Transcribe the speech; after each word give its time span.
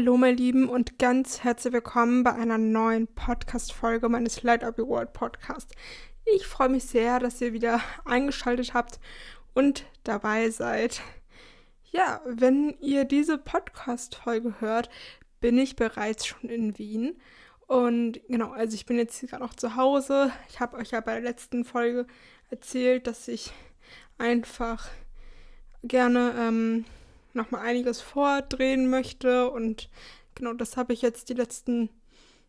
Hallo, 0.00 0.16
meine 0.16 0.34
Lieben, 0.34 0.66
und 0.66 0.98
ganz 0.98 1.44
herzlich 1.44 1.74
willkommen 1.74 2.24
bei 2.24 2.32
einer 2.32 2.56
neuen 2.56 3.06
Podcast-Folge 3.06 4.08
meines 4.08 4.42
Light 4.42 4.64
Up 4.64 4.78
Your 4.78 4.88
World 4.88 5.12
Podcast. 5.12 5.74
Ich 6.24 6.46
freue 6.46 6.70
mich 6.70 6.84
sehr, 6.84 7.18
dass 7.18 7.38
ihr 7.42 7.52
wieder 7.52 7.82
eingeschaltet 8.06 8.72
habt 8.72 8.98
und 9.52 9.84
dabei 10.02 10.48
seid. 10.48 11.02
Ja, 11.90 12.22
wenn 12.24 12.78
ihr 12.80 13.04
diese 13.04 13.36
Podcast-Folge 13.36 14.54
hört, 14.60 14.88
bin 15.38 15.58
ich 15.58 15.76
bereits 15.76 16.24
schon 16.24 16.48
in 16.48 16.78
Wien. 16.78 17.20
Und 17.66 18.20
genau, 18.26 18.52
also 18.52 18.74
ich 18.76 18.86
bin 18.86 18.96
jetzt 18.96 19.20
gerade 19.28 19.42
noch 19.42 19.52
zu 19.52 19.76
Hause. 19.76 20.32
Ich 20.48 20.60
habe 20.60 20.78
euch 20.78 20.92
ja 20.92 21.02
bei 21.02 21.12
der 21.12 21.30
letzten 21.30 21.66
Folge 21.66 22.06
erzählt, 22.48 23.06
dass 23.06 23.28
ich 23.28 23.52
einfach 24.16 24.88
gerne 25.82 26.32
ähm, 26.38 26.86
nochmal 27.34 27.62
einiges 27.62 28.00
vordrehen 28.00 28.88
möchte. 28.88 29.50
Und 29.50 29.88
genau 30.34 30.52
das 30.52 30.76
habe 30.76 30.92
ich 30.92 31.02
jetzt 31.02 31.28
die 31.28 31.34
letzten 31.34 31.90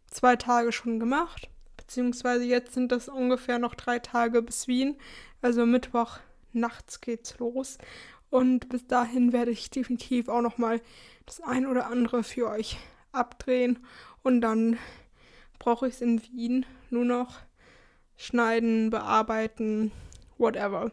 zwei 0.07 0.35
Tage 0.35 0.71
schon 0.71 0.99
gemacht. 0.99 1.49
Beziehungsweise 1.77 2.43
jetzt 2.45 2.73
sind 2.73 2.91
das 2.91 3.09
ungefähr 3.09 3.59
noch 3.59 3.75
drei 3.75 3.99
Tage 3.99 4.41
bis 4.41 4.67
Wien. 4.67 4.97
Also 5.41 5.65
Mittwoch 5.65 6.19
nachts 6.53 7.01
geht's 7.01 7.37
los. 7.39 7.77
Und 8.29 8.69
bis 8.69 8.87
dahin 8.87 9.33
werde 9.33 9.51
ich 9.51 9.69
definitiv 9.69 10.29
auch 10.29 10.41
nochmal 10.41 10.81
das 11.25 11.41
ein 11.41 11.65
oder 11.65 11.87
andere 11.87 12.23
für 12.23 12.49
euch 12.49 12.77
abdrehen. 13.11 13.79
Und 14.23 14.41
dann 14.41 14.77
brauche 15.59 15.87
ich 15.87 15.95
es 15.95 16.01
in 16.01 16.21
Wien 16.23 16.65
nur 16.89 17.05
noch 17.05 17.39
schneiden, 18.15 18.89
bearbeiten, 18.89 19.91
whatever. 20.37 20.91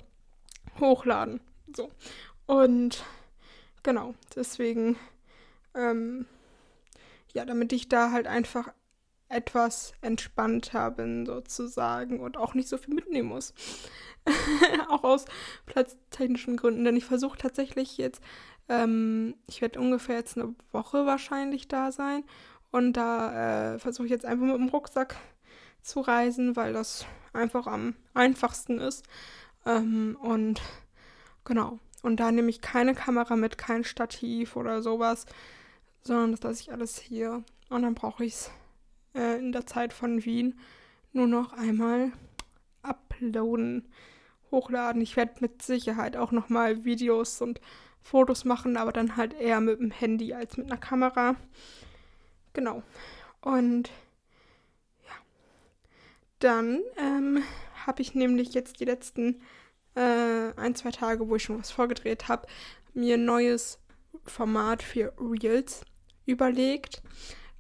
Hochladen. 0.81 1.41
So. 1.75 1.91
Und 2.47 3.05
Genau, 3.83 4.15
deswegen, 4.35 4.97
ähm, 5.75 6.27
ja, 7.33 7.45
damit 7.45 7.73
ich 7.73 7.89
da 7.89 8.11
halt 8.11 8.27
einfach 8.27 8.69
etwas 9.29 9.93
entspannter 10.01 10.91
bin 10.91 11.27
sozusagen 11.27 12.20
und 12.20 12.37
auch 12.37 12.55
nicht 12.55 12.69
so 12.69 12.79
viel 12.79 12.95
mitnehmen 12.95 13.29
muss. 13.29 13.55
auch 14.89 15.05
aus 15.05 15.25
platztechnischen 15.67 16.57
Gründen, 16.57 16.85
denn 16.85 16.97
ich 16.97 17.05
versuche 17.05 17.39
tatsächlich 17.39 17.98
jetzt, 17.98 18.23
ähm, 18.69 19.35
ich 19.47 19.61
werde 19.61 19.81
ungefähr 19.81 20.17
jetzt 20.17 20.37
eine 20.37 20.55
Woche 20.73 21.07
wahrscheinlich 21.07 21.69
da 21.69 21.92
sein 21.92 22.25
und 22.70 22.95
da 22.95 23.75
äh, 23.75 23.79
versuche 23.79 24.07
ich 24.07 24.11
jetzt 24.11 24.27
einfach 24.27 24.47
mit 24.47 24.57
dem 24.57 24.69
Rucksack 24.69 25.17
zu 25.83 26.01
reisen, 26.01 26.57
weil 26.57 26.73
das 26.73 27.07
einfach 27.33 27.67
am 27.67 27.95
einfachsten 28.15 28.79
ist. 28.79 29.05
Ähm, 29.65 30.17
und 30.20 30.61
genau, 31.45 31.79
und 32.03 32.19
da 32.19 32.31
nehme 32.31 32.51
ich 32.51 32.61
keine 32.61 32.95
Kamera 32.95 33.37
mit, 33.37 33.59
kein 33.59 33.85
Stativ 33.85 34.57
oder 34.57 34.83
sowas, 34.83 35.27
sondern 36.03 36.33
das 36.33 36.43
lasse 36.43 36.63
ich 36.63 36.73
alles 36.73 36.99
hier. 36.99 37.43
Und 37.69 37.83
dann 37.83 37.95
brauche 37.95 38.25
ich 38.25 38.35
es 38.35 38.51
äh, 39.15 39.39
in 39.39 39.53
der 39.53 39.67
Zeit 39.67 39.93
von 39.93 40.25
Wien 40.25 40.59
nur 41.13 41.27
noch 41.27 41.53
einmal 41.53 42.13
uploaden, 42.83 43.89
hochladen. 44.51 45.03
Ich 45.03 45.17
werde 45.17 45.35
mit 45.41 45.63
Sicherheit 45.63 46.17
auch 46.17 46.33
nochmal 46.33 46.85
Videos 46.85 47.43
und 47.43 47.61
Fotos 48.01 48.45
machen, 48.45 48.77
aber 48.77 48.93
dann 48.93 49.17
halt 49.17 49.35
eher 49.35 49.61
mit 49.61 49.81
dem 49.81 49.91
Handy 49.91 50.33
als 50.33 50.57
mit 50.57 50.67
einer 50.67 50.81
Kamera. 50.81 51.35
Genau. 52.53 52.83
Und 53.41 53.91
ja. 55.05 55.15
Dann 56.39 56.81
ähm, 56.97 57.43
habe 57.87 58.03
ich 58.03 58.15
nämlich 58.15 58.55
jetzt 58.55 58.81
die 58.81 58.85
letzten 58.85 59.43
äh, 59.94 60.53
ein, 60.56 60.75
zwei 60.75 60.91
Tage, 60.91 61.28
wo 61.28 61.36
ich 61.36 61.42
schon 61.42 61.58
was 61.58 61.70
vorgedreht 61.70 62.28
habe, 62.28 62.47
mir 62.94 63.14
ein 63.14 63.25
neues 63.25 63.78
Format 64.25 64.83
für 64.83 65.12
Reels 65.19 65.83
überlegt. 66.27 67.03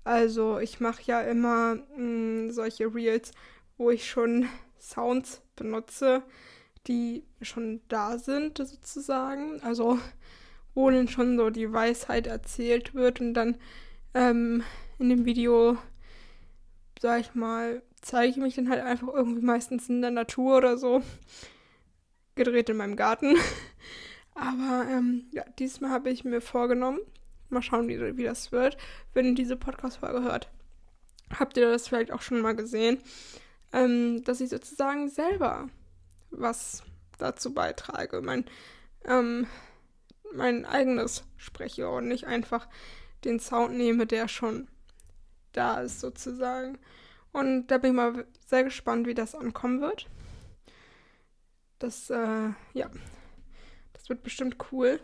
Also 0.04 0.58
ich 0.58 0.80
mache 0.80 1.02
ja 1.04 1.20
immer 1.22 1.74
mh, 1.74 1.96
hm, 1.96 2.50
solche 2.50 2.94
Reels, 2.94 3.32
wo 3.76 3.90
ich 3.90 4.08
schon 4.08 4.48
Sounds 4.78 5.42
benutze, 5.56 6.22
die 6.86 7.24
schon 7.42 7.80
da 7.88 8.18
sind 8.18 8.58
sozusagen. 8.58 9.60
Also 9.62 9.98
wo 10.74 10.90
dann 10.90 11.08
schon 11.08 11.36
so 11.36 11.50
die 11.50 11.72
Weisheit 11.72 12.28
erzählt 12.28 12.94
wird 12.94 13.20
und 13.20 13.34
dann 13.34 13.56
ähm, 14.14 14.62
in 14.98 15.08
dem 15.08 15.24
Video, 15.24 15.76
sag 17.00 17.20
ich 17.20 17.34
mal, 17.34 17.82
zeige 18.00 18.30
ich 18.30 18.36
mich 18.36 18.54
dann 18.54 18.70
halt 18.70 18.82
einfach 18.82 19.08
irgendwie 19.08 19.42
meistens 19.42 19.88
in 19.88 20.02
der 20.02 20.12
Natur 20.12 20.58
oder 20.58 20.78
so 20.78 21.02
gedreht 22.38 22.70
in 22.70 22.78
meinem 22.78 22.96
Garten. 22.96 23.36
Aber 24.34 24.86
ähm, 24.88 25.26
ja, 25.32 25.44
diesmal 25.58 25.90
habe 25.90 26.10
ich 26.10 26.24
mir 26.24 26.40
vorgenommen, 26.40 27.00
mal 27.50 27.62
schauen, 27.62 27.88
wie, 27.88 28.16
wie 28.16 28.24
das 28.24 28.52
wird, 28.52 28.78
wenn 29.12 29.26
ihr 29.26 29.34
diese 29.34 29.56
Podcast-Folge 29.56 30.22
hört. 30.22 30.48
Habt 31.36 31.56
ihr 31.56 31.70
das 31.70 31.88
vielleicht 31.88 32.12
auch 32.12 32.22
schon 32.22 32.40
mal 32.40 32.56
gesehen, 32.56 32.98
ähm, 33.72 34.22
dass 34.24 34.40
ich 34.40 34.48
sozusagen 34.48 35.10
selber 35.10 35.68
was 36.30 36.82
dazu 37.18 37.52
beitrage, 37.52 38.22
mein, 38.22 38.44
ähm, 39.04 39.46
mein 40.32 40.64
eigenes 40.64 41.24
spreche 41.36 41.88
und 41.88 42.08
nicht 42.08 42.26
einfach 42.26 42.68
den 43.24 43.40
Sound 43.40 43.76
nehme, 43.76 44.06
der 44.06 44.28
schon 44.28 44.68
da 45.52 45.80
ist 45.80 46.00
sozusagen. 46.00 46.78
Und 47.32 47.66
da 47.68 47.78
bin 47.78 47.90
ich 47.90 47.96
mal 47.96 48.26
sehr 48.46 48.64
gespannt, 48.64 49.06
wie 49.06 49.14
das 49.14 49.34
ankommen 49.34 49.80
wird. 49.80 50.06
Das, 51.78 52.10
äh, 52.10 52.50
ja, 52.72 52.90
das 53.92 54.08
wird 54.08 54.22
bestimmt 54.22 54.56
cool. 54.72 55.00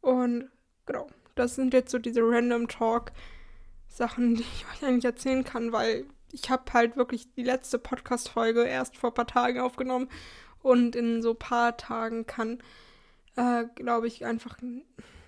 Und 0.00 0.50
genau, 0.86 1.08
das 1.34 1.54
sind 1.54 1.74
jetzt 1.74 1.90
so 1.90 1.98
diese 1.98 2.20
Random 2.22 2.68
Talk 2.68 3.12
Sachen, 3.88 4.34
die 4.36 4.42
ich 4.42 4.66
euch 4.72 4.86
eigentlich 4.86 5.04
erzählen 5.04 5.44
kann, 5.44 5.72
weil 5.72 6.06
ich 6.32 6.50
habe 6.50 6.72
halt 6.72 6.96
wirklich 6.96 7.32
die 7.34 7.44
letzte 7.44 7.78
Podcast-Folge 7.78 8.64
erst 8.64 8.96
vor 8.96 9.10
ein 9.10 9.14
paar 9.14 9.26
Tagen 9.26 9.60
aufgenommen 9.60 10.08
und 10.62 10.96
in 10.96 11.22
so 11.22 11.30
ein 11.30 11.38
paar 11.38 11.76
Tagen 11.76 12.26
kann, 12.26 12.62
äh, 13.36 13.64
glaube 13.76 14.08
ich, 14.08 14.24
einfach 14.24 14.58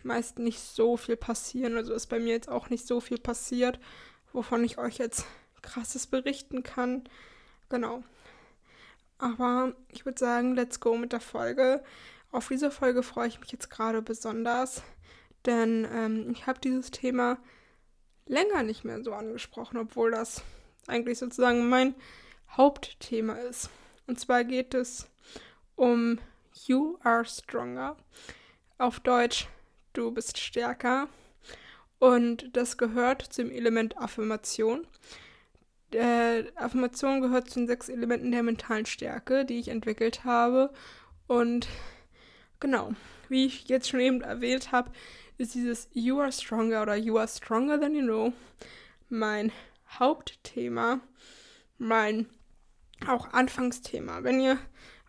meist 0.03 0.39
nicht 0.39 0.61
so 0.61 0.97
viel 0.97 1.17
passieren. 1.17 1.77
Also 1.77 1.95
ist 1.95 2.07
bei 2.07 2.19
mir 2.19 2.33
jetzt 2.33 2.49
auch 2.49 2.71
nicht 2.71 2.87
so 2.87 3.01
viel 3.01 3.19
passiert, 3.19 3.78
wovon 4.33 4.65
ich 4.65 4.78
euch 4.78 4.99
jetzt 4.99 5.27
krasses 5.63 6.07
berichten 6.07 6.63
kann. 6.63 7.05
Genau. 7.69 8.03
Aber 9.19 9.75
ich 9.88 10.04
würde 10.04 10.19
sagen, 10.19 10.54
let's 10.54 10.81
go 10.81 10.97
mit 10.97 11.12
der 11.12 11.21
Folge. 11.21 11.82
Auf 12.32 12.49
diese 12.49 12.71
Folge 12.71 13.03
freue 13.03 13.28
ich 13.28 13.41
mich 13.41 13.50
jetzt 13.53 13.71
gerade 13.71 14.03
besonders, 14.03 14.82
denn 15.47 15.87
ähm, 15.91 16.31
ich 16.32 16.47
habe 16.47 16.60
dieses 16.60 16.91
Thema 16.91 17.38
länger 18.27 18.62
nicht 18.62 18.84
mehr 18.84 19.03
so 19.03 19.12
angesprochen, 19.15 19.78
obwohl 19.78 20.10
das 20.10 20.43
eigentlich 20.87 21.19
sozusagen 21.19 21.69
mein 21.69 21.94
Hauptthema 22.50 23.34
ist. 23.34 23.71
Und 24.06 24.21
zwar 24.21 24.44
geht 24.44 24.75
es 24.75 25.09
um 25.77 26.19
You 26.66 26.98
Are 27.03 27.25
Stronger. 27.25 27.97
Auf 28.78 29.00
Deutsch, 29.00 29.48
du 29.93 30.10
bist 30.10 30.38
stärker. 30.38 31.09
Und 31.98 32.54
das 32.54 32.77
gehört 32.77 33.22
zum 33.22 33.50
Element 33.50 33.97
Affirmation. 33.97 34.87
Äh, 35.97 36.53
Affirmation 36.57 37.21
gehört 37.21 37.49
zu 37.49 37.61
den 37.61 37.67
sechs 37.67 37.89
Elementen 37.89 38.31
der 38.31 38.43
mentalen 38.43 38.87
Stärke, 38.87 39.45
die 39.45 39.59
ich 39.59 39.69
entwickelt 39.69 40.25
habe. 40.25 40.73
Und 41.27 41.69
genau, 42.61 42.93
wie 43.29 43.47
ich 43.47 43.69
jetzt 43.69 43.89
schon 43.89 44.01
eben 44.01 44.21
erwähnt 44.21 44.73
habe, 44.73 44.91
ist 45.39 45.55
dieses 45.55 45.89
You 45.93 46.21
are 46.21 46.33
stronger 46.33 46.83
oder 46.83 46.97
You 46.97 47.19
are 47.19 47.29
stronger 47.29 47.81
than 47.81 47.95
you 47.95 48.03
know 48.03 48.33
mein 49.09 49.53
Hauptthema, 49.99 51.01
mein 51.79 52.27
auch 53.07 53.33
Anfangsthema. 53.33 54.23
Wenn 54.23 54.41
ihr 54.41 54.59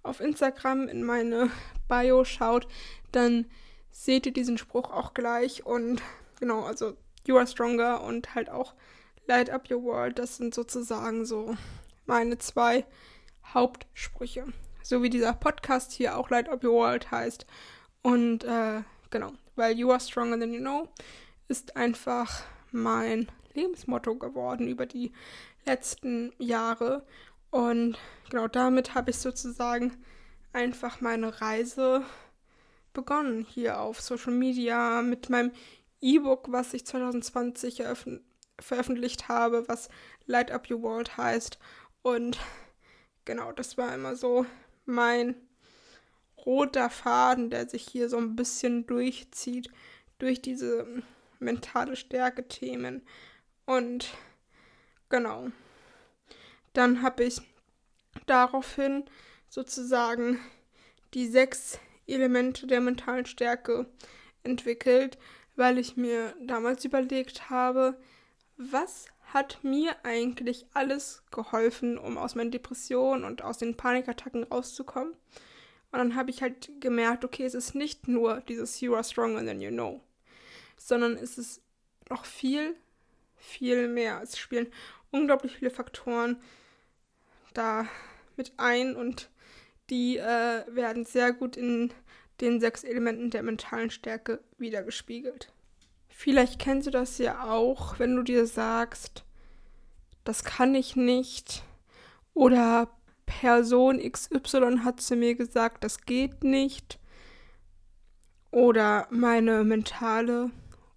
auf 0.04 0.20
Instagram 0.20 0.88
in 0.88 1.04
meine 1.04 1.50
Bio 1.88 2.24
schaut, 2.26 2.68
dann 3.12 3.46
seht 3.92 4.26
ihr 4.26 4.34
diesen 4.34 4.58
Spruch 4.58 4.92
auch 4.92 5.14
gleich 5.14 5.66
und 5.66 6.02
genau, 6.40 6.64
also 6.64 6.96
You 7.26 7.38
are 7.38 7.48
stronger 7.48 8.02
und 8.02 8.36
halt 8.36 8.50
auch 8.50 8.74
Light 9.28 9.50
Up 9.50 9.70
Your 9.70 9.84
World, 9.84 10.20
das 10.20 10.38
sind 10.38 10.56
sozusagen 10.56 11.26
so 11.26 11.58
meine 12.06 12.38
zwei 12.38 12.86
Hauptsprüche. 13.54 14.46
So 14.82 15.04
wie 15.04 15.10
dieser 15.10 15.34
Podcast 15.34 15.92
hier 15.92 16.18
auch 16.18 16.30
Light 16.30 16.48
Up 16.48 16.64
Your 16.64 16.74
World 16.74 17.12
heißt. 17.12 17.46
Und 18.02 18.46
äh, 18.46 18.84
genau, 19.10 19.34
weil 19.58 19.78
You 19.78 19.92
Are 19.92 20.00
Stronger 20.00 20.40
Than 20.40 20.54
You 20.54 20.62
Know 20.62 20.88
ist 21.50 21.76
einfach 21.76 22.44
mein 22.72 23.28
Lebensmotto 23.54 24.16
geworden 24.16 24.70
über 24.70 24.86
die 24.86 25.12
letzten 25.66 26.32
Jahre. 26.38 27.06
Und 27.52 27.98
genau 28.30 28.48
damit 28.48 28.96
habe 28.96 29.12
ich 29.12 29.18
sozusagen 29.18 29.92
einfach 30.54 31.02
meine 31.02 31.42
Reise 31.42 32.06
begonnen 32.94 33.46
hier 33.48 33.82
auf 33.82 34.00
Social 34.00 34.34
Media 34.34 35.02
mit 35.02 35.30
meinem 35.30 35.52
E-Book, 36.00 36.50
was 36.50 36.74
ich 36.74 36.86
2020 36.86 37.82
eröffnet 37.82 38.22
veröffentlicht 38.60 39.28
habe, 39.28 39.68
was 39.68 39.90
Light 40.26 40.52
Up 40.52 40.70
Your 40.70 40.82
World 40.82 41.18
heißt. 41.18 41.60
Und 42.02 42.40
genau, 43.26 43.52
das 43.52 43.78
war 43.78 43.94
immer 43.94 44.16
so 44.16 44.46
mein 44.86 45.36
roter 46.46 46.90
Faden, 46.90 47.50
der 47.50 47.68
sich 47.68 47.88
hier 47.88 48.10
so 48.10 48.18
ein 48.18 48.36
bisschen 48.36 48.86
durchzieht, 48.86 49.70
durch 50.20 50.42
diese 50.42 50.88
mentale 51.40 51.96
Stärke-Themen. 51.96 53.06
Und 53.66 54.10
genau. 55.10 55.50
Dann 56.74 57.02
habe 57.02 57.26
ich 57.26 57.42
daraufhin 58.26 59.06
sozusagen 59.50 60.40
die 61.14 61.28
sechs 61.28 61.80
Elemente 62.08 62.68
der 62.68 62.82
mentalen 62.82 63.26
Stärke 63.26 63.86
entwickelt, 64.44 65.18
weil 65.56 65.78
ich 65.78 65.98
mir 65.98 66.36
damals 66.42 66.86
überlegt 66.86 67.50
habe, 67.50 68.00
was 68.58 69.08
hat 69.34 69.64
mir 69.64 69.96
eigentlich 70.04 70.66
alles 70.74 71.24
geholfen, 71.32 71.98
um 71.98 72.18
aus 72.18 72.36
meinen 72.36 72.52
Depressionen 72.52 73.24
und 73.24 73.42
aus 73.44 73.58
den 73.58 73.76
Panikattacken 73.76 74.44
rauszukommen. 74.44 75.14
Und 75.92 76.00
dann 76.00 76.16
habe 76.16 76.30
ich 76.30 76.42
halt 76.42 76.70
gemerkt, 76.80 77.24
okay, 77.24 77.46
es 77.46 77.54
ist 77.54 77.76
nicht 77.76 78.08
nur 78.08 78.42
dieses 78.42 78.82
You 78.82 78.96
are 78.96 79.04
stronger 79.04 79.46
than 79.46 79.62
you 79.62 79.72
know, 79.72 80.02
sondern 80.78 81.16
es 81.16 81.38
ist 81.38 81.62
noch 82.10 82.26
viel, 82.26 82.76
viel 83.36 83.88
mehr. 83.88 84.22
Es 84.22 84.38
spielen 84.38 84.68
unglaublich 85.12 85.58
viele 85.58 85.72
Faktoren 85.72 86.42
da 87.54 87.88
mit 88.36 88.54
ein 88.58 88.96
und 88.96 89.30
die 89.90 90.18
äh, 90.18 90.64
werden 90.68 91.06
sehr 91.06 91.34
gut 91.34 91.58
in 91.58 91.94
den 92.42 92.60
sechs 92.60 92.84
Elementen 92.84 93.30
der 93.30 93.44
mentalen 93.44 93.90
Stärke 93.90 94.44
wiedergespiegelt. 94.58 95.52
Vielleicht 96.20 96.58
kennst 96.58 96.88
du 96.88 96.92
das 96.92 97.20
ja 97.20 97.44
auch, 97.44 98.00
wenn 98.00 98.16
du 98.16 98.24
dir 98.24 98.48
sagst, 98.48 99.24
das 100.24 100.44
kann 100.44 100.74
ich 100.74 100.96
nicht 100.96 101.62
oder 102.34 102.90
Person 103.28 104.00
XY 104.00 104.80
hat 104.84 105.00
zu 105.00 105.16
mir 105.16 105.36
gesagt, 105.36 105.84
das 105.84 106.02
geht 106.08 106.44
nicht 106.44 106.98
oder 108.50 109.08
meine 109.12 109.64
mentale 109.64 110.50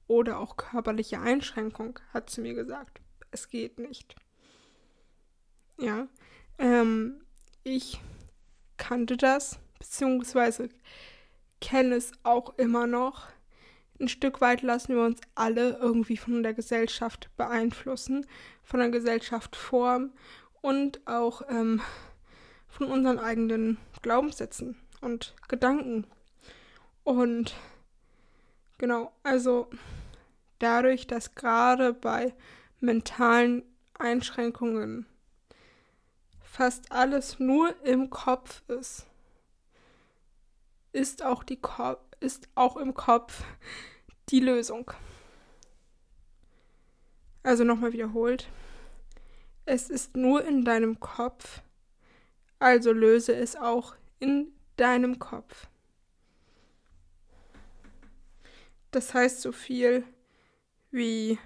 oder 0.07 0.39
auch 0.39 0.57
körperliche 0.57 1.21
Einschränkung 1.21 1.99
hat 2.15 2.31
zu 2.31 2.41
mir 2.41 2.55
gesagt, 2.55 3.03
es 3.31 3.51
geht 3.51 3.79
nicht. 3.79 4.17
Ja, 5.77 6.09
ähm, 6.57 7.21
ich 7.63 8.01
kannte 8.79 9.19
das, 9.19 9.59
beziehungsweise 9.79 10.71
kenne 11.61 11.97
es 11.97 12.13
auch 12.23 12.57
immer 12.57 12.87
noch. 12.87 13.29
Ein 14.01 14.09
Stück 14.09 14.41
weit 14.41 14.63
lassen 14.63 14.95
wir 14.95 15.03
uns 15.05 15.21
alle 15.35 15.77
irgendwie 15.77 16.17
von 16.17 16.43
der 16.43 16.55
Gesellschaft 16.55 17.29
beeinflussen, 17.37 18.27
von 18.63 18.81
der 18.81 18.89
Gesellschaft 18.89 19.57
formen 19.57 20.15
und 20.63 21.07
auch 21.07 21.43
ähm, 21.51 21.83
von 22.67 22.87
unseren 22.87 23.19
eigenen 23.19 23.77
Glaubenssätzen 24.01 24.77
und 25.03 25.35
Gedanken. 25.49 26.07
Und 27.05 27.55
genau, 28.79 29.13
also 29.23 29.69
dadurch, 30.61 31.07
dass 31.07 31.35
gerade 31.35 31.93
bei 31.93 32.33
mentalen 32.81 33.63
Einschränkungen 33.99 35.05
fast 36.41 36.91
alles 36.91 37.39
nur 37.39 37.75
im 37.85 38.09
Kopf 38.09 38.63
ist, 38.69 39.07
ist 40.93 41.23
auch, 41.23 41.45
die 41.45 41.61
Ko 41.61 41.97
ist 42.21 42.49
auch 42.55 42.77
im 42.77 42.95
Kopf 42.95 43.43
die 44.29 44.41
Lösung. 44.41 44.91
Also 47.43 47.65
nochmal 47.65 47.93
wiederholt. 47.93 48.49
Es 49.65 49.89
ist 49.89 50.17
nur 50.17 50.45
in 50.45 50.65
deinem 50.65 51.01
Kopf, 51.01 51.63
also 52.59 52.93
löse 52.93 53.35
es 53.35 53.57
auch 53.57 53.95
in 54.19 54.53
deinem 54.77 55.19
Kopf. 55.19 55.69
Das 58.91 59.15
heißt 59.15 59.41
so 59.41 59.53
viel 59.53 60.05
wie 60.91 61.39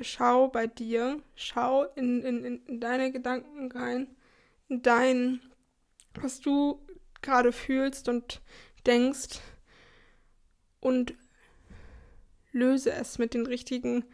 schau 0.00 0.48
bei 0.48 0.66
dir, 0.66 1.20
schau 1.34 1.84
in, 1.94 2.22
in, 2.22 2.62
in 2.66 2.80
deine 2.80 3.12
Gedanken 3.12 3.70
rein, 3.72 4.08
in 4.68 4.82
dein, 4.82 5.40
was 6.14 6.40
du 6.40 6.85
gerade 7.26 7.52
fühlst 7.52 8.08
und 8.08 8.40
denkst 8.86 9.40
und 10.80 11.14
löse 12.52 12.92
es 12.92 13.18
mit 13.18 13.34
den 13.34 13.46
richtigen 13.46 14.04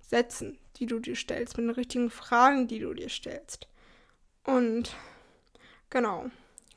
Sätzen, 0.00 0.58
die 0.76 0.86
du 0.86 0.98
dir 1.00 1.16
stellst, 1.16 1.56
mit 1.58 1.66
den 1.66 1.74
richtigen 1.74 2.10
Fragen, 2.10 2.68
die 2.68 2.78
du 2.78 2.94
dir 2.94 3.10
stellst. 3.10 3.68
Und 4.44 4.96
genau, 5.90 6.30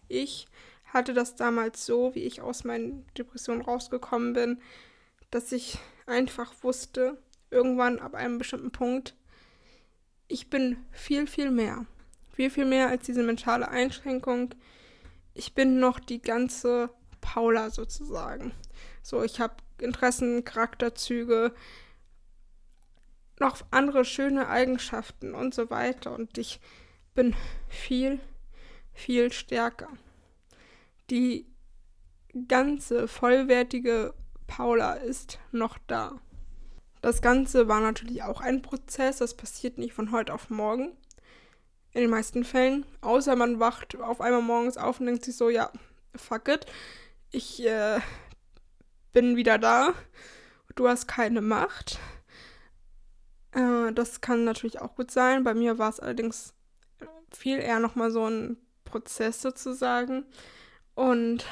ich 0.10 0.48
hatte 0.86 1.14
das 1.14 1.36
damals 1.36 1.86
so, 1.86 2.14
wie 2.16 2.24
ich 2.24 2.42
aus 2.42 2.66
meinen 2.66 3.06
Depressionen 3.18 3.62
rausgekommen 3.62 4.34
bin, 4.34 4.62
dass 5.30 5.54
ich 5.54 5.78
einfach 6.06 6.54
wusste, 6.64 7.18
irgendwann 7.50 8.00
ab 8.00 8.16
einem 8.16 8.38
bestimmten 8.38 8.72
Punkt, 8.72 9.16
ich 10.28 10.50
bin 10.50 10.78
viel, 10.92 11.28
viel 11.28 11.52
mehr. 11.52 11.86
Viel, 12.34 12.50
viel 12.50 12.66
mehr 12.66 12.88
als 12.88 13.06
diese 13.06 13.24
mentale 13.24 13.68
Einschränkung. 13.68 14.56
Ich 15.34 15.54
bin 15.54 15.80
noch 15.80 16.00
die 16.00 16.22
ganze 16.22 16.90
Paula 17.22 17.70
sozusagen. 17.70 18.54
So, 19.02 19.24
ich 19.24 19.40
habe 19.40 19.56
Interessen, 19.80 20.44
Charakterzüge, 20.44 21.54
noch 23.40 23.62
andere 23.72 24.06
schöne 24.06 24.48
Eigenschaften 24.48 25.34
und 25.34 25.54
so 25.54 25.70
weiter. 25.70 26.14
Und 26.14 26.38
ich 26.38 26.60
bin 27.14 27.36
viel, 27.68 28.20
viel 28.94 29.32
stärker. 29.32 29.90
Die 31.10 31.46
ganze 32.48 33.08
vollwertige 33.08 34.14
Paula 34.48 34.94
ist 34.94 35.40
noch 35.52 35.78
da. 35.88 36.20
Das 37.02 37.22
Ganze 37.22 37.68
war 37.68 37.82
natürlich 37.82 38.24
auch 38.24 38.42
ein 38.42 38.62
Prozess, 38.62 39.18
das 39.18 39.36
passiert 39.36 39.78
nicht 39.78 39.94
von 39.94 40.12
heute 40.12 40.34
auf 40.34 40.50
morgen. 40.50 40.96
In 41.94 42.02
den 42.02 42.10
meisten 42.10 42.44
Fällen. 42.44 42.86
Außer 43.02 43.36
man 43.36 43.60
wacht 43.60 44.00
auf 44.00 44.22
einmal 44.22 44.42
morgens 44.42 44.78
auf 44.78 45.00
und 45.00 45.08
denkt 45.08 45.26
sich 45.26 45.36
so, 45.36 45.50
ja, 45.50 45.72
fuck 46.16 46.48
it. 46.48 46.66
Ich 47.32 47.66
äh, 47.66 48.00
bin 49.14 49.36
wieder 49.36 49.58
da. 49.58 49.94
Du 50.76 50.88
hast 50.88 51.08
keine 51.08 51.42
Macht. 51.42 52.00
Äh, 53.52 53.92
das 53.94 54.22
kann 54.22 54.44
natürlich 54.44 54.80
auch 54.82 54.96
gut 54.96 55.12
sein. 55.12 55.44
Bei 55.44 55.54
mir 55.54 55.78
war 55.78 55.90
es 55.90 56.00
allerdings 56.00 56.54
viel 57.32 57.60
eher 57.60 57.80
nochmal 57.80 58.12
so 58.12 58.26
ein 58.26 58.58
Prozess 58.86 59.42
sozusagen. 59.42 60.26
Und 60.96 61.46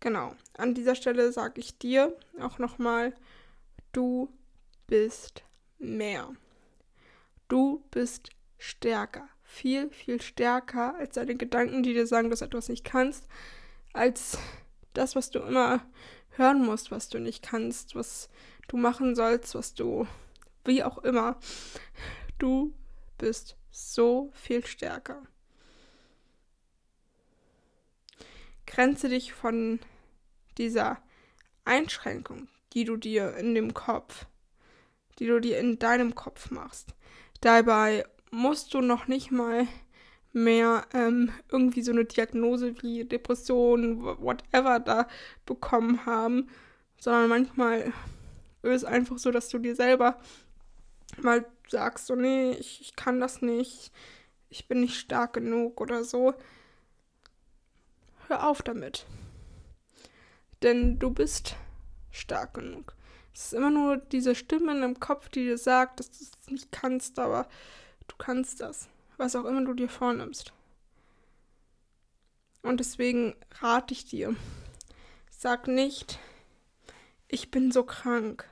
genau, 0.00 0.34
an 0.56 0.74
dieser 0.74 0.94
Stelle 0.94 1.32
sage 1.32 1.60
ich 1.60 1.78
dir 1.78 2.16
auch 2.40 2.58
nochmal, 2.58 3.14
du 3.92 4.32
bist 4.86 5.44
mehr. 5.78 6.32
Du 7.48 7.84
bist 7.90 8.30
stärker. 8.58 9.28
Viel, 9.56 9.90
viel 9.90 10.20
stärker 10.20 10.94
als 10.96 11.14
deine 11.14 11.34
Gedanken, 11.34 11.82
die 11.82 11.94
dir 11.94 12.06
sagen, 12.06 12.28
dass 12.28 12.40
du 12.40 12.44
etwas 12.44 12.68
nicht 12.68 12.84
kannst, 12.84 13.26
als 13.94 14.38
das, 14.92 15.16
was 15.16 15.30
du 15.30 15.38
immer 15.38 15.80
hören 16.36 16.62
musst, 16.62 16.90
was 16.90 17.08
du 17.08 17.18
nicht 17.18 17.42
kannst, 17.42 17.94
was 17.94 18.28
du 18.68 18.76
machen 18.76 19.14
sollst, 19.14 19.54
was 19.54 19.72
du, 19.72 20.06
wie 20.66 20.84
auch 20.84 20.98
immer. 20.98 21.38
Du 22.38 22.74
bist 23.16 23.56
so 23.70 24.30
viel 24.34 24.66
stärker. 24.66 25.22
Grenze 28.66 29.08
dich 29.08 29.32
von 29.32 29.80
dieser 30.58 31.00
Einschränkung, 31.64 32.48
die 32.74 32.84
du 32.84 32.98
dir 32.98 33.34
in 33.36 33.54
dem 33.54 33.72
Kopf 33.72 34.26
die 35.18 35.26
du 35.26 35.40
dir 35.40 35.58
in 35.58 35.78
deinem 35.78 36.14
Kopf 36.14 36.50
machst. 36.50 36.94
Dabei 37.40 38.04
musst 38.36 38.74
du 38.74 38.80
noch 38.80 39.08
nicht 39.08 39.30
mal 39.30 39.66
mehr 40.32 40.86
ähm, 40.92 41.32
irgendwie 41.50 41.80
so 41.82 41.92
eine 41.92 42.04
Diagnose 42.04 42.74
wie 42.82 43.04
Depression, 43.04 44.04
whatever 44.04 44.78
da 44.78 45.08
bekommen 45.46 46.04
haben, 46.04 46.50
sondern 46.98 47.28
manchmal 47.28 47.92
ist 48.62 48.82
es 48.82 48.84
einfach 48.84 49.18
so, 49.18 49.30
dass 49.30 49.48
du 49.48 49.58
dir 49.58 49.74
selber 49.74 50.18
mal 51.16 51.46
sagst, 51.68 52.06
so 52.06 52.14
nee, 52.14 52.52
ich, 52.52 52.82
ich 52.82 52.96
kann 52.96 53.20
das 53.20 53.40
nicht, 53.40 53.90
ich 54.50 54.68
bin 54.68 54.80
nicht 54.80 54.96
stark 54.96 55.32
genug 55.32 55.80
oder 55.80 56.04
so. 56.04 56.34
Hör 58.28 58.46
auf 58.46 58.60
damit. 58.60 59.06
Denn 60.62 60.98
du 60.98 61.10
bist 61.10 61.56
stark 62.10 62.54
genug. 62.54 62.94
Es 63.32 63.46
ist 63.46 63.54
immer 63.54 63.70
nur 63.70 63.96
diese 63.96 64.34
Stimme 64.34 64.72
in 64.72 64.82
deinem 64.82 65.00
Kopf, 65.00 65.28
die 65.28 65.44
dir 65.44 65.58
sagt, 65.58 66.00
dass 66.00 66.10
du 66.10 66.18
es 66.22 66.50
nicht 66.50 66.72
kannst, 66.72 67.18
aber 67.18 67.48
du 68.08 68.16
kannst 68.16 68.60
das. 68.60 68.88
Was 69.16 69.34
auch 69.34 69.44
immer 69.44 69.64
du 69.64 69.74
dir 69.74 69.88
vornimmst. 69.88 70.52
Und 72.62 72.80
deswegen 72.80 73.34
rate 73.60 73.94
ich 73.94 74.04
dir, 74.04 74.36
sag 75.30 75.68
nicht, 75.68 76.18
ich 77.28 77.50
bin 77.50 77.72
so 77.72 77.84
krank, 77.84 78.48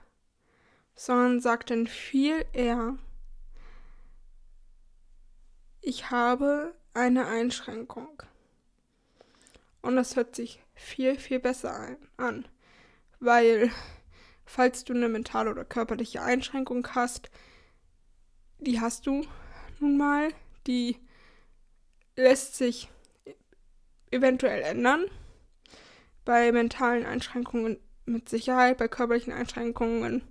sondern 0.94 1.40
sag 1.40 1.66
dann 1.66 1.86
viel 1.86 2.46
eher, 2.52 2.96
ich 5.80 6.10
habe 6.10 6.74
eine 6.94 7.26
Einschränkung. 7.26 8.22
Und 9.82 9.96
das 9.96 10.16
hört 10.16 10.34
sich 10.34 10.60
viel, 10.74 11.18
viel 11.18 11.40
besser 11.40 11.96
an 12.16 12.48
weil 13.24 13.70
falls 14.44 14.84
du 14.84 14.92
eine 14.92 15.08
mentale 15.08 15.50
oder 15.50 15.64
körperliche 15.64 16.22
Einschränkung 16.22 16.86
hast, 16.94 17.30
die 18.58 18.80
hast 18.80 19.06
du 19.06 19.26
nun 19.84 19.96
mal, 19.98 20.32
die 20.66 20.96
lässt 22.16 22.56
sich 22.56 22.88
eventuell 24.10 24.62
ändern. 24.62 25.04
Bei 26.24 26.50
mentalen 26.52 27.04
Einschränkungen 27.04 27.78
mit 28.06 28.28
Sicherheit, 28.28 28.78
bei 28.78 28.88
körperlichen 28.88 29.32
Einschränkungen 29.32 30.22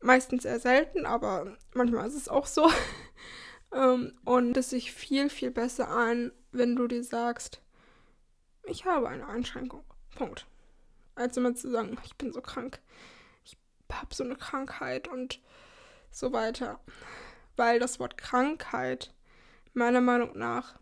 meistens 0.00 0.44
eher 0.44 0.60
selten, 0.60 1.04
aber 1.04 1.56
manchmal 1.74 2.06
ist 2.06 2.14
es 2.14 2.28
auch 2.28 2.46
so. 2.46 2.70
Ähm, 3.72 4.16
und 4.24 4.56
es 4.56 4.70
sich 4.70 4.92
viel, 4.92 5.28
viel 5.28 5.50
besser 5.50 5.88
an, 5.88 6.30
wenn 6.52 6.76
du 6.76 6.86
dir 6.86 7.02
sagst, 7.02 7.60
ich 8.62 8.84
habe 8.86 9.08
eine 9.08 9.26
Einschränkung. 9.26 9.82
Punkt. 10.14 10.46
Als 11.16 11.36
immer 11.36 11.52
zu 11.56 11.68
sagen, 11.72 11.98
ich 12.04 12.14
bin 12.14 12.32
so 12.32 12.40
krank. 12.40 12.78
Ich 13.44 13.58
habe 13.90 14.14
so 14.14 14.22
eine 14.22 14.36
Krankheit 14.36 15.08
und 15.08 15.40
so 16.12 16.32
weiter. 16.32 16.78
Weil 17.56 17.78
das 17.78 17.98
Wort 17.98 18.16
Krankheit 18.16 19.12
meiner 19.72 20.00
Meinung 20.00 20.36
nach, 20.38 20.78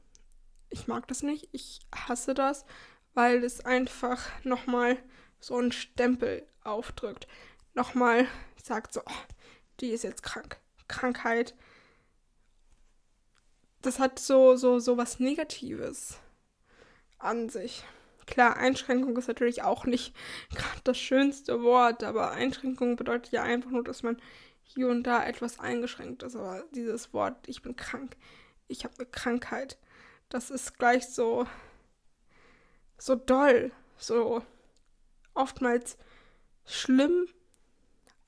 ich 0.70 0.86
mag 0.86 1.06
das 1.08 1.22
nicht, 1.22 1.48
ich 1.52 1.80
hasse 1.94 2.34
das, 2.34 2.64
weil 3.14 3.44
es 3.44 3.64
einfach 3.64 4.20
nochmal 4.44 4.98
so 5.40 5.56
einen 5.56 5.72
Stempel 5.72 6.46
aufdrückt. 6.62 7.26
Nochmal 7.74 8.26
sagt 8.62 8.92
so, 8.92 9.00
oh, 9.04 9.22
die 9.80 9.90
ist 9.90 10.04
jetzt 10.04 10.22
krank. 10.22 10.58
Krankheit. 10.88 11.54
Das 13.82 13.98
hat 13.98 14.18
so, 14.18 14.56
so, 14.56 14.78
so 14.78 14.96
was 14.96 15.20
Negatives 15.20 16.18
an 17.18 17.48
sich. 17.48 17.84
Klar, 18.26 18.56
Einschränkung 18.56 19.16
ist 19.16 19.28
natürlich 19.28 19.62
auch 19.62 19.84
nicht 19.84 20.14
gerade 20.54 20.80
das 20.84 20.98
schönste 20.98 21.62
Wort, 21.62 22.02
aber 22.02 22.30
Einschränkung 22.30 22.96
bedeutet 22.96 23.32
ja 23.32 23.42
einfach 23.42 23.70
nur, 23.70 23.84
dass 23.84 24.02
man 24.02 24.20
hier 24.64 24.88
und 24.88 25.04
da 25.04 25.24
etwas 25.24 25.60
eingeschränkt 25.60 26.22
ist. 26.22 26.36
Aber 26.36 26.64
dieses 26.74 27.12
Wort, 27.12 27.48
ich 27.48 27.62
bin 27.62 27.76
krank, 27.76 28.16
ich 28.66 28.84
habe 28.84 28.94
eine 28.98 29.06
Krankheit, 29.06 29.78
das 30.28 30.50
ist 30.50 30.78
gleich 30.78 31.06
so, 31.06 31.46
so 32.98 33.14
doll, 33.14 33.70
so 33.96 34.42
oftmals 35.34 35.96
schlimm, 36.64 37.28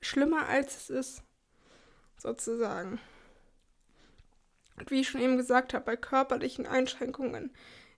schlimmer 0.01 0.47
als 0.47 0.77
es 0.77 0.89
ist, 0.89 1.23
sozusagen. 2.17 2.99
Und 4.77 4.91
wie 4.91 5.01
ich 5.01 5.09
schon 5.09 5.21
eben 5.21 5.37
gesagt 5.37 5.73
habe, 5.73 5.85
bei 5.85 5.95
körperlichen 5.95 6.67
Einschränkungen 6.67 7.51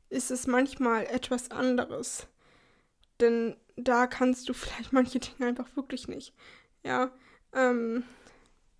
ist 0.10 0.31
es 0.31 0.48
manchmal 0.48 1.05
etwas 1.05 1.51
anderes. 1.51 2.27
Denn 3.19 3.58
da 3.75 4.08
kannst 4.08 4.48
du 4.50 4.53
vielleicht 4.53 4.93
manche 4.93 5.19
Dinge 5.19 5.50
einfach 5.50 5.75
wirklich 5.75 6.08
nicht. 6.08 6.34
Ja, 6.84 7.12
ähm, 7.53 8.03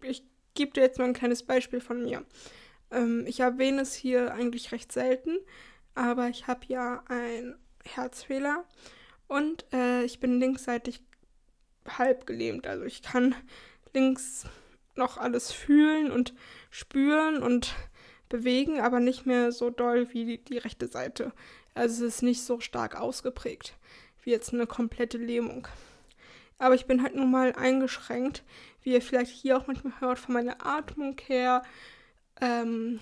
ich 0.02 0.24
gebe 0.54 0.72
dir 0.72 0.82
jetzt 0.82 1.00
mal 1.00 1.06
ein 1.06 1.14
kleines 1.14 1.44
Beispiel 1.44 1.82
von 1.82 2.04
mir. 2.04 2.24
Ähm, 2.92 3.26
ich 3.28 3.40
erwähne 3.40 3.82
es 3.82 3.94
hier 3.94 4.34
eigentlich 4.34 4.72
recht 4.72 4.92
selten, 4.92 5.38
aber 5.96 6.30
ich 6.30 6.48
habe 6.48 6.62
ja 6.68 7.04
einen 7.08 7.56
Herzfehler 7.84 8.66
und 9.28 9.66
äh, 9.74 10.04
ich 10.04 10.20
bin 10.20 10.40
linksseitig 10.40 11.02
halb 11.88 12.26
gelähmt. 12.26 12.68
Also 12.68 12.86
ich 12.86 13.02
kann 13.02 13.36
links 13.94 14.46
noch 14.96 15.18
alles 15.18 15.52
fühlen 15.52 16.12
und 16.12 16.34
spüren 16.70 17.42
und 17.42 17.74
bewegen, 18.28 18.80
aber 18.80 19.00
nicht 19.00 19.26
mehr 19.26 19.52
so 19.52 19.70
doll 19.70 20.14
wie 20.14 20.26
die, 20.26 20.44
die 20.44 20.58
rechte 20.58 20.88
Seite. 20.88 21.32
Also 21.74 22.06
es 22.06 22.16
ist 22.16 22.22
nicht 22.22 22.44
so 22.44 22.60
stark 22.60 23.00
ausgeprägt 23.00 23.76
wie 24.24 24.32
jetzt 24.32 24.54
eine 24.54 24.68
komplette 24.68 25.18
Lähmung. 25.18 25.68
Aber 26.60 26.76
ich 26.76 26.86
bin 26.86 27.02
halt 27.02 27.16
nun 27.16 27.32
mal 27.32 27.54
eingeschränkt, 27.54 28.44
wie 28.84 28.94
ihr 28.94 29.02
vielleicht 29.02 29.32
hier 29.32 29.58
auch 29.58 29.68
manchmal 29.68 30.00
hört, 30.00 30.20
von 30.20 30.34
meiner 30.34 30.66
Atmung 30.66 31.16
her. 31.26 31.64
Ähm, 32.40 33.00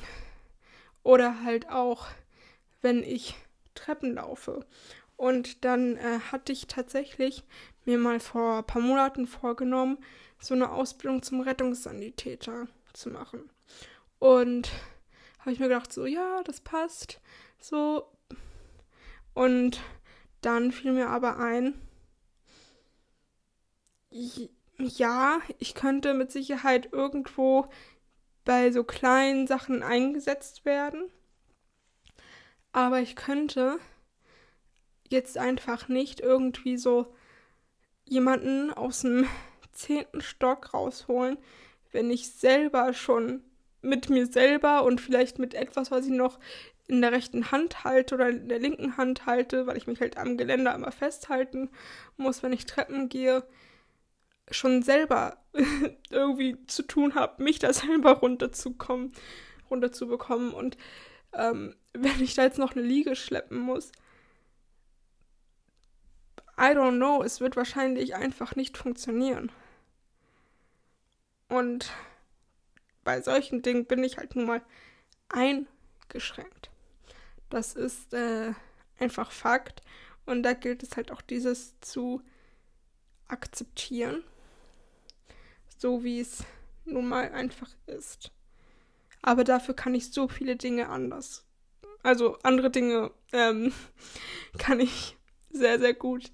oder 1.04 1.44
halt 1.44 1.70
auch, 1.70 2.08
wenn 2.82 3.04
ich 3.04 3.36
Treppen 3.74 4.16
laufe. 4.16 4.66
Und 5.16 5.66
dann 5.66 5.98
äh, 5.98 6.20
hatte 6.32 6.52
ich 6.52 6.68
tatsächlich 6.68 7.44
mir 7.86 7.98
mal 7.98 8.20
vor 8.20 8.60
ein 8.60 8.66
paar 8.66 8.82
Monaten 8.82 9.26
vorgenommen, 9.26 9.98
so 10.40 10.54
eine 10.54 10.72
Ausbildung 10.72 11.24
zum 11.24 11.42
Rettungssanitäter 11.42 12.68
zu 12.94 13.10
machen. 13.10 13.50
Und 14.20 14.70
habe 15.40 15.52
ich 15.52 15.60
mir 15.60 15.70
gedacht, 15.70 15.92
so, 15.92 16.06
ja, 16.06 16.44
das 16.44 16.62
passt. 16.62 17.20
So. 17.60 18.08
Und 19.34 19.80
dann 20.42 20.72
fiel 20.72 20.92
mir 20.92 21.10
aber 21.10 21.40
ein, 21.40 21.74
ja, 24.78 25.40
ich 25.60 25.74
könnte 25.76 26.14
mit 26.14 26.32
Sicherheit 26.32 26.90
irgendwo 26.92 27.68
bei 28.46 28.72
so 28.72 28.84
kleinen 28.84 29.48
Sachen 29.48 29.84
eingesetzt 29.84 30.66
werden. 30.66 31.10
Aber 32.72 33.00
ich 33.00 33.16
könnte 33.16 33.80
jetzt 35.10 35.38
einfach 35.38 35.88
nicht 35.88 36.20
irgendwie 36.20 36.78
so 36.78 37.14
jemanden 38.06 38.72
aus 38.72 39.02
dem 39.02 39.28
zehnten 39.72 40.22
Stock 40.22 40.74
rausholen, 40.74 41.38
wenn 41.92 42.10
ich 42.10 42.32
selber 42.32 42.94
schon 42.94 43.44
mit 43.82 44.10
mir 44.10 44.26
selber 44.26 44.84
und 44.84 45.00
vielleicht 45.02 45.40
mit 45.40 45.54
etwas, 45.54 45.92
was 45.92 46.06
ich 46.06 46.12
noch 46.12 46.40
in 46.88 47.02
der 47.02 47.12
rechten 47.12 47.52
Hand 47.52 47.84
halte 47.84 48.16
oder 48.16 48.30
in 48.30 48.50
der 48.50 48.60
linken 48.60 48.98
Hand 48.98 49.26
halte, 49.26 49.68
weil 49.68 49.78
ich 49.78 49.88
mich 49.88 50.00
halt 50.00 50.18
am 50.18 50.38
Geländer 50.38 50.74
immer 50.74 50.92
festhalten 50.92 51.70
muss, 52.16 52.44
wenn 52.44 52.54
ich 52.54 52.66
Treppen 52.66 53.10
gehe, 53.10 53.44
schon 54.52 54.84
selber 54.84 55.38
irgendwie 56.10 56.58
zu 56.68 56.84
tun 56.84 57.16
habe, 57.16 57.44
mich 57.44 57.60
da 57.60 57.74
selber 57.74 58.14
runterzukommen, 58.14 59.14
runterzubekommen. 59.70 60.54
Und 60.54 60.78
ähm, 61.34 61.76
wenn 61.94 62.22
ich 62.22 62.36
da 62.36 62.44
jetzt 62.44 62.60
noch 62.60 62.76
eine 62.76 62.86
Liege 62.86 63.16
schleppen 63.16 63.60
muss, 63.60 63.92
I 66.60 66.74
don't 66.74 66.98
know, 66.98 67.22
es 67.22 67.40
wird 67.40 67.56
wahrscheinlich 67.56 68.16
einfach 68.16 68.56
nicht 68.56 68.78
funktionieren. 68.78 69.52
Und 71.50 71.92
bei 73.04 73.22
solchen 73.22 73.62
Dingen 73.62 73.86
bin 73.86 74.04
ich 74.04 74.18
halt 74.18 74.36
nun 74.36 74.48
mal 74.48 74.62
eingeschränkt. 75.30 76.72
Das 77.50 77.76
ist 77.76 78.14
äh, 78.14 78.54
einfach 79.00 79.32
Fakt. 79.32 79.82
Und 80.26 80.44
da 80.44 80.54
gilt 80.54 80.84
es 80.84 80.98
halt 80.98 81.12
auch 81.12 81.22
dieses 81.22 81.80
zu 81.80 82.22
akzeptieren. 83.28 84.24
So 85.78 86.04
wie 86.04 86.20
es 86.20 86.44
nun 86.86 87.08
mal 87.08 87.32
einfach 87.32 87.70
ist. 87.86 88.32
Aber 89.22 89.44
dafür 89.44 89.76
kann 89.76 89.94
ich 89.94 90.12
so 90.12 90.28
viele 90.28 90.56
Dinge 90.56 90.90
anders. 90.90 91.46
Also 92.04 92.38
andere 92.44 92.70
Dinge 92.70 93.12
ähm, 93.34 93.74
kann 94.58 94.80
ich 94.80 95.18
sehr, 95.50 95.80
sehr 95.80 95.94
gut. 95.94 96.32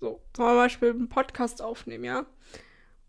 So, 0.00 0.20
zum 0.32 0.44
Beispiel 0.44 0.90
einen 0.90 1.08
Podcast 1.08 1.62
aufnehmen, 1.62 2.04
ja. 2.04 2.26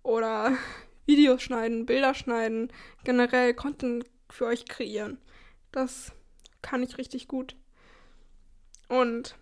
Oder 0.03 0.57
Videos 1.05 1.41
schneiden, 1.41 1.85
Bilder 1.85 2.13
schneiden, 2.13 2.71
generell 3.03 3.53
Content 3.53 4.05
für 4.29 4.45
euch 4.45 4.65
kreieren. 4.65 5.17
Das 5.71 6.11
kann 6.61 6.83
ich 6.83 6.97
richtig 6.97 7.27
gut. 7.27 7.55
Und 8.87 9.35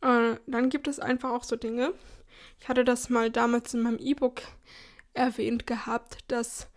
äh, 0.00 0.36
dann 0.46 0.68
gibt 0.70 0.88
es 0.88 1.00
einfach 1.00 1.30
auch 1.30 1.44
so 1.44 1.56
Dinge. 1.56 1.92
Ich 2.60 2.68
hatte 2.68 2.84
das 2.84 3.10
mal 3.10 3.30
damals 3.30 3.74
in 3.74 3.82
meinem 3.82 3.98
E-Book 3.98 4.42
erwähnt 5.12 5.66
gehabt, 5.66 6.18
dass 6.28 6.68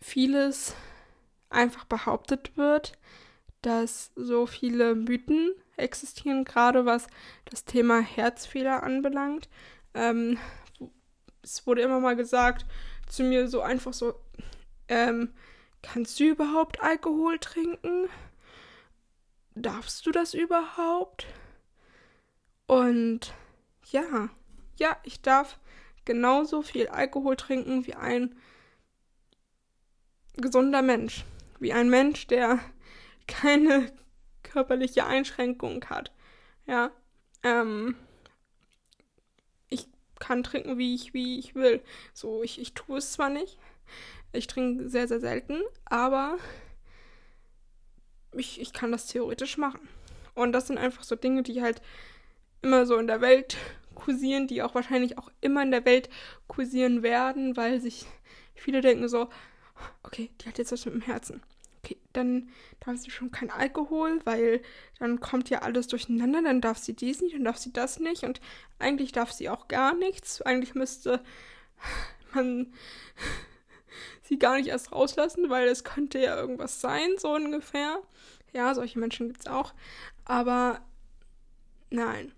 vieles 0.00 0.74
einfach 1.48 1.84
behauptet 1.84 2.56
wird, 2.56 2.98
dass 3.62 4.12
so 4.16 4.46
viele 4.46 4.94
Mythen 4.94 5.52
existieren, 5.76 6.44
gerade 6.44 6.86
was 6.86 7.06
das 7.44 7.64
Thema 7.64 8.00
Herzfehler 8.00 8.82
anbelangt. 8.82 9.48
Ähm, 9.94 10.38
es 11.42 11.66
wurde 11.66 11.82
immer 11.82 12.00
mal 12.00 12.16
gesagt, 12.16 12.66
zu 13.08 13.22
mir 13.22 13.48
so 13.48 13.60
einfach 13.60 13.92
so, 13.92 14.14
ähm, 14.88 15.34
kannst 15.82 16.20
du 16.20 16.24
überhaupt 16.24 16.80
Alkohol 16.82 17.38
trinken? 17.38 18.08
Darfst 19.54 20.06
du 20.06 20.10
das 20.10 20.34
überhaupt? 20.34 21.26
Und 22.66 23.34
ja, 23.90 24.30
ja, 24.80 24.96
ich 25.04 25.22
darf 25.22 25.58
genauso 26.04 26.62
viel 26.62 26.88
Alkohol 26.88 27.36
trinken 27.36 27.86
wie 27.86 27.94
ein 27.94 28.34
gesunder 30.36 30.82
Mensch. 30.82 31.24
Wie 31.58 31.72
ein 31.72 31.90
Mensch, 31.90 32.26
der 32.26 32.58
keine 33.26 33.92
körperliche 34.42 35.06
Einschränkung 35.06 35.84
hat. 35.84 36.12
Ja, 36.66 36.90
ähm, 37.42 37.94
kann 40.20 40.44
trinken, 40.44 40.78
wie 40.78 40.94
ich, 40.94 41.12
wie 41.12 41.40
ich 41.40 41.56
will. 41.56 41.82
So, 42.14 42.44
ich, 42.44 42.60
ich 42.60 42.74
tue 42.74 42.98
es 42.98 43.12
zwar 43.12 43.30
nicht, 43.30 43.58
ich 44.32 44.46
trinke 44.46 44.88
sehr, 44.88 45.08
sehr 45.08 45.18
selten, 45.18 45.60
aber 45.86 46.36
ich, 48.32 48.60
ich 48.60 48.72
kann 48.72 48.92
das 48.92 49.08
theoretisch 49.08 49.58
machen. 49.58 49.88
Und 50.34 50.52
das 50.52 50.68
sind 50.68 50.78
einfach 50.78 51.02
so 51.02 51.16
Dinge, 51.16 51.42
die 51.42 51.60
halt 51.60 51.82
immer 52.62 52.86
so 52.86 52.96
in 52.98 53.08
der 53.08 53.20
Welt 53.20 53.56
kursieren, 54.00 54.46
die 54.46 54.62
auch 54.62 54.74
wahrscheinlich 54.74 55.18
auch 55.18 55.30
immer 55.40 55.62
in 55.62 55.70
der 55.70 55.84
Welt 55.84 56.08
kursieren 56.48 57.02
werden, 57.02 57.56
weil 57.56 57.80
sich 57.80 58.06
viele 58.54 58.80
denken 58.80 59.08
so, 59.08 59.28
okay, 60.02 60.30
die 60.40 60.48
hat 60.48 60.58
jetzt 60.58 60.72
was 60.72 60.84
mit 60.86 60.94
dem 60.94 61.02
Herzen. 61.02 61.42
Okay, 61.82 61.98
dann 62.12 62.50
darf 62.80 62.98
sie 62.98 63.10
schon 63.10 63.30
kein 63.30 63.50
Alkohol, 63.50 64.20
weil 64.24 64.60
dann 64.98 65.20
kommt 65.20 65.48
ja 65.48 65.60
alles 65.60 65.86
durcheinander, 65.86 66.42
dann 66.42 66.60
darf 66.60 66.78
sie 66.78 66.94
dies 66.94 67.22
nicht, 67.22 67.34
dann 67.34 67.44
darf 67.44 67.56
sie 67.56 67.72
das 67.72 68.00
nicht 68.00 68.24
und 68.24 68.40
eigentlich 68.78 69.12
darf 69.12 69.32
sie 69.32 69.48
auch 69.48 69.68
gar 69.68 69.94
nichts. 69.94 70.42
Eigentlich 70.42 70.74
müsste 70.74 71.22
man 72.34 72.72
sie 74.22 74.38
gar 74.38 74.56
nicht 74.56 74.68
erst 74.68 74.92
rauslassen, 74.92 75.48
weil 75.48 75.68
es 75.68 75.84
könnte 75.84 76.18
ja 76.18 76.36
irgendwas 76.36 76.80
sein, 76.80 77.10
so 77.18 77.34
ungefähr. 77.34 78.02
Ja, 78.52 78.74
solche 78.74 78.98
Menschen 78.98 79.28
gibt 79.28 79.40
es 79.40 79.46
auch. 79.46 79.74
Aber 80.24 80.80
nein. 81.90 82.32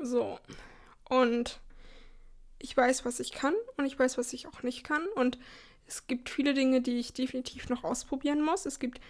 So. 0.00 0.38
Und 1.08 1.60
ich 2.58 2.76
weiß, 2.76 3.04
was 3.04 3.20
ich 3.20 3.32
kann 3.32 3.54
und 3.76 3.84
ich 3.84 3.98
weiß, 3.98 4.18
was 4.18 4.32
ich 4.32 4.46
auch 4.46 4.62
nicht 4.62 4.84
kann. 4.84 5.06
Und 5.14 5.38
es 5.86 6.06
gibt 6.06 6.30
viele 6.30 6.54
Dinge, 6.54 6.80
die 6.80 6.98
ich 6.98 7.12
definitiv 7.12 7.68
noch 7.68 7.84
ausprobieren 7.84 8.42
muss. 8.42 8.66
Es 8.66 8.78
gibt 8.78 9.00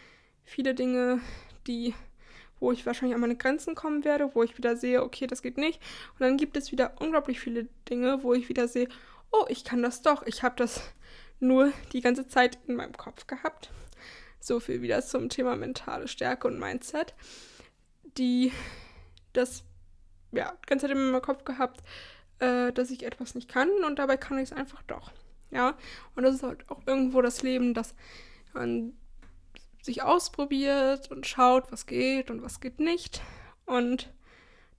viele 0.44 0.74
Dinge, 0.74 1.20
die, 1.66 1.94
wo 2.60 2.72
ich 2.72 2.86
wahrscheinlich 2.86 3.14
an 3.14 3.20
meine 3.20 3.36
Grenzen 3.36 3.74
kommen 3.74 4.04
werde, 4.04 4.34
wo 4.34 4.42
ich 4.42 4.58
wieder 4.58 4.76
sehe, 4.76 5.02
okay, 5.02 5.26
das 5.26 5.42
geht 5.42 5.58
nicht. 5.58 5.80
Und 6.14 6.20
dann 6.20 6.36
gibt 6.36 6.56
es 6.56 6.72
wieder 6.72 6.94
unglaublich 6.98 7.40
viele 7.40 7.68
Dinge, 7.88 8.22
wo 8.22 8.34
ich 8.34 8.48
wieder 8.48 8.68
sehe, 8.68 8.88
oh, 9.30 9.44
ich 9.48 9.64
kann 9.64 9.82
das 9.82 10.02
doch. 10.02 10.26
Ich 10.26 10.42
habe 10.42 10.56
das 10.56 10.82
nur 11.40 11.72
die 11.92 12.00
ganze 12.00 12.26
Zeit 12.28 12.58
in 12.66 12.76
meinem 12.76 12.96
Kopf 12.96 13.26
gehabt. 13.26 13.70
So 14.40 14.60
viel 14.60 14.82
wieder 14.82 15.02
zum 15.02 15.28
Thema 15.28 15.56
mentale 15.56 16.08
Stärke 16.08 16.48
und 16.48 16.58
Mindset, 16.58 17.14
die 18.18 18.52
das 19.32 19.64
ja 20.32 20.52
die 20.62 20.66
ganze 20.66 20.86
Zeit 20.86 20.96
in 20.96 21.10
meinem 21.10 21.22
Kopf 21.22 21.44
gehabt, 21.44 21.82
äh, 22.38 22.72
dass 22.72 22.90
ich 22.90 23.04
etwas 23.04 23.34
nicht 23.34 23.48
kann 23.48 23.70
und 23.86 23.98
dabei 23.98 24.16
kann 24.16 24.38
ich 24.38 24.50
es 24.50 24.52
einfach 24.52 24.82
doch. 24.82 25.12
Ja, 25.50 25.76
und 26.16 26.22
das 26.22 26.36
ist 26.36 26.42
halt 26.42 26.68
auch 26.70 26.80
irgendwo 26.86 27.20
das 27.20 27.42
Leben, 27.42 27.74
dass 27.74 27.94
man 28.54 28.94
sich 29.82 30.02
ausprobiert 30.02 31.10
und 31.10 31.26
schaut, 31.26 31.70
was 31.70 31.86
geht 31.86 32.30
und 32.30 32.42
was 32.42 32.60
geht 32.60 32.80
nicht. 32.80 33.20
Und 33.66 34.12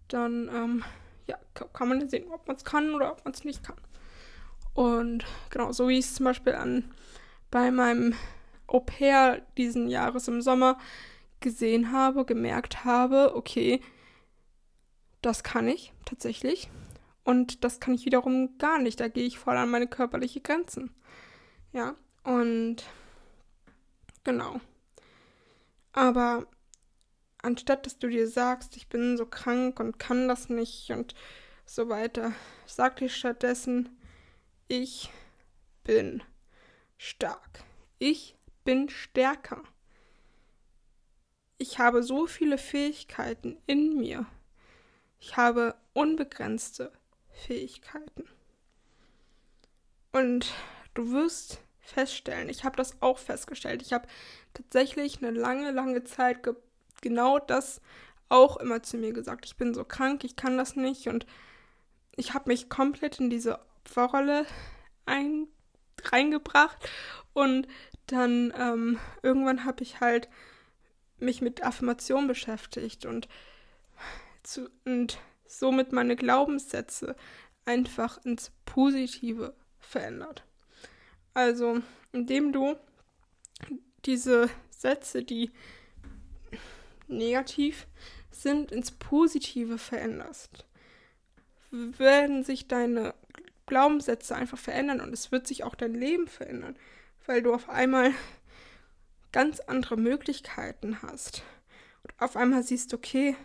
dann, 0.07 0.50
ähm, 0.53 0.83
ja, 1.27 1.38
kann 1.74 1.89
man 1.89 2.10
sehen, 2.10 2.31
ob 2.31 2.48
man 2.48 2.55
es 2.55 2.65
kann 2.65 2.95
oder 2.95 3.12
ob 3.12 3.24
man 3.24 3.33
es 3.33 3.43
nicht 3.43 3.63
kann. 3.63 3.77
Und 4.74 5.25
genau, 5.50 5.72
so 5.72 5.88
wie 5.88 6.00
ich 6.00 6.05
es 6.05 6.15
zum 6.15 6.25
Beispiel 6.25 6.53
an 6.53 6.91
bei 7.51 7.69
meinem 7.69 8.15
Au 8.65 8.79
pair 8.79 9.41
diesen 9.57 9.88
Jahres 9.88 10.27
im 10.27 10.41
Sommer 10.41 10.79
gesehen 11.41 11.91
habe, 11.91 12.25
gemerkt 12.25 12.83
habe, 12.83 13.36
okay, 13.36 13.81
das 15.25 15.44
kann 15.44 15.68
ich 15.68 15.94
tatsächlich. 16.06 16.70
Und 17.24 17.63
das 17.63 17.80
kann 17.80 17.94
ich 17.94 18.06
wiederum 18.06 18.58
gar 18.58 18.80
nicht. 18.80 19.00
Da 19.00 19.08
gehe 19.08 19.25
ich 19.25 19.39
voll 19.39 19.56
an 19.58 19.70
meine 19.70 19.88
körperliche 19.88 20.42
Grenzen. 20.42 20.94
Ja, 21.72 21.96
und 22.24 22.84
genau. 24.24 24.60
Aber 25.94 26.48
anstatt 27.42 27.86
dass 27.86 27.98
du 28.00 28.08
dir 28.08 28.27
sagst, 28.27 28.75
ich 28.75 28.89
bin 28.89 29.18
so 29.18 29.25
krank 29.25 29.80
und 29.80 30.00
kann 30.00 30.27
das 30.27 30.50
nicht 30.50 30.89
und 30.92 31.15
so 31.65 31.89
weiter, 31.89 32.34
sag 32.65 32.98
dir 32.98 33.10
stattdessen, 33.10 33.89
ich 34.68 35.10
bin 35.84 36.24
stark. 36.98 37.63
Ich 38.00 38.36
bin 38.63 38.89
stärker. 38.89 39.63
Ich 41.58 41.80
habe 41.80 42.03
so 42.03 42.27
viele 42.27 42.58
Fähigkeiten 42.58 43.58
in 43.65 43.98
mir. 43.98 44.25
Ich 45.25 45.38
habe 45.38 45.74
unbegrenzte 45.94 46.92
Fähigkeiten. 47.30 48.25
Und 50.12 50.53
du 50.96 51.13
wirst 51.13 51.62
feststellen, 51.80 52.50
ich 52.50 52.66
habe 52.66 52.75
das 52.75 53.01
auch 53.01 53.18
festgestellt. 53.18 53.81
Ich 53.81 53.94
habe 53.94 54.05
tatsächlich 54.53 55.20
eine 55.20 55.31
lange, 55.31 55.72
lange 55.72 56.03
Zeit 56.03 56.44
ge 56.44 56.55
genau 57.01 57.40
das 57.40 57.79
auch 58.27 58.57
immer 58.57 58.83
zu 58.83 58.98
mir 58.98 59.14
gesagt. 59.14 59.46
Ich 59.46 59.55
bin 59.55 59.74
so 59.74 59.86
krank, 59.86 60.25
ich 60.25 60.36
kann 60.36 60.57
das 60.57 60.75
nicht. 60.75 61.07
Und 61.07 61.25
ich 62.18 62.33
habe 62.33 62.50
mich 62.50 62.68
komplett 62.68 63.22
in 63.22 63.29
diese 63.29 63.59
Opferrolle 63.86 64.46
ein 65.05 65.48
reingebracht 66.03 66.90
und 67.31 67.70
dann 68.07 68.53
ähm, 68.57 69.00
irgendwann 69.22 69.64
habe 69.64 69.83
ich 69.83 70.01
halt 70.01 70.27
mich 71.18 71.42
mit 71.42 71.64
Affirmation 71.64 72.27
beschäftigt 72.27 73.05
und, 73.05 73.29
zu, 74.44 74.70
und 74.86 75.18
somit 75.46 75.92
meine 75.92 76.16
Glaubenssätze 76.16 77.16
einfach 77.66 78.24
ins 78.25 78.51
Positive 78.66 79.56
verändert. 79.79 80.44
Also, 81.34 81.82
indem 82.12 82.51
du 82.51 82.75
diese 84.06 84.50
Sätze, 84.70 85.24
die 85.24 85.51
negativ 87.08 87.88
sind, 88.32 88.72
ins 88.72 88.92
Positive 88.92 89.77
veränderst, 89.77 90.66
werden 91.72 92.44
sich 92.44 92.68
deine 92.68 93.14
Glaubenssätze 93.66 94.36
einfach 94.36 94.58
verändern 94.58 95.00
und 95.01 95.14
es 95.14 95.32
wird 95.32 95.48
sich 95.48 95.64
auch 95.64 95.75
dein 95.75 95.94
Leben 95.94 96.27
verändern 96.27 96.77
weil 97.25 97.42
du 97.42 97.53
auf 97.53 97.70
einmal 97.70 98.14
ganz 99.32 99.60
andere 99.60 99.98
Möglichkeiten 99.98 101.01
hast. 101.01 101.44
Und 102.03 102.14
auf 102.20 102.36
einmal 102.36 102.64
siehst, 102.64 102.94
okay, 102.94 103.36